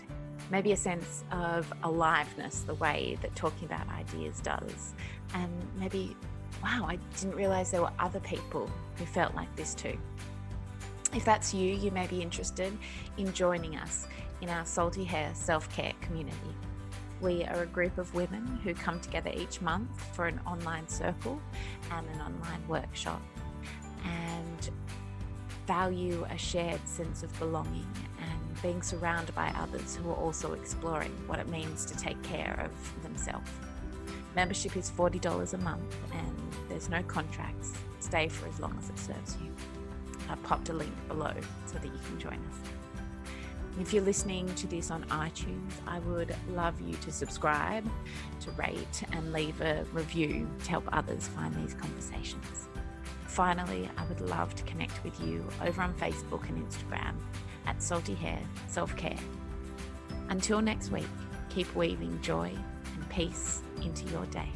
[0.49, 4.95] maybe a sense of aliveness the way that talking about ideas does.
[5.36, 6.17] And maybe,
[6.63, 9.99] wow, I didn't realize there were other people who felt like this too.
[11.16, 12.78] If that's you, you may be interested
[13.18, 14.05] in joining us
[14.41, 16.53] in our Salty Hair self care community.
[17.22, 21.41] We are a group of women who come together each month for an online circle
[21.89, 23.22] and an online workshop
[24.03, 24.70] and
[25.66, 27.88] value a shared sense of belonging
[28.20, 32.59] and being surrounded by others who are also exploring what it means to take care
[32.61, 33.49] of themselves.
[34.36, 36.36] Membership is $40 a month and
[36.68, 37.72] there's no contracts.
[38.01, 39.55] Stay for as long as it serves you.
[40.30, 41.34] I've popped a link below
[41.65, 42.71] so that you can join us.
[43.80, 47.86] If you're listening to this on iTunes, I would love you to subscribe,
[48.41, 52.69] to rate, and leave a review to help others find these conversations.
[53.28, 57.15] Finally, I would love to connect with you over on Facebook and Instagram
[57.65, 59.17] at Salty Hair Self Care.
[60.30, 61.07] Until next week,
[61.49, 62.51] keep weaving joy
[62.93, 64.49] and peace into your day.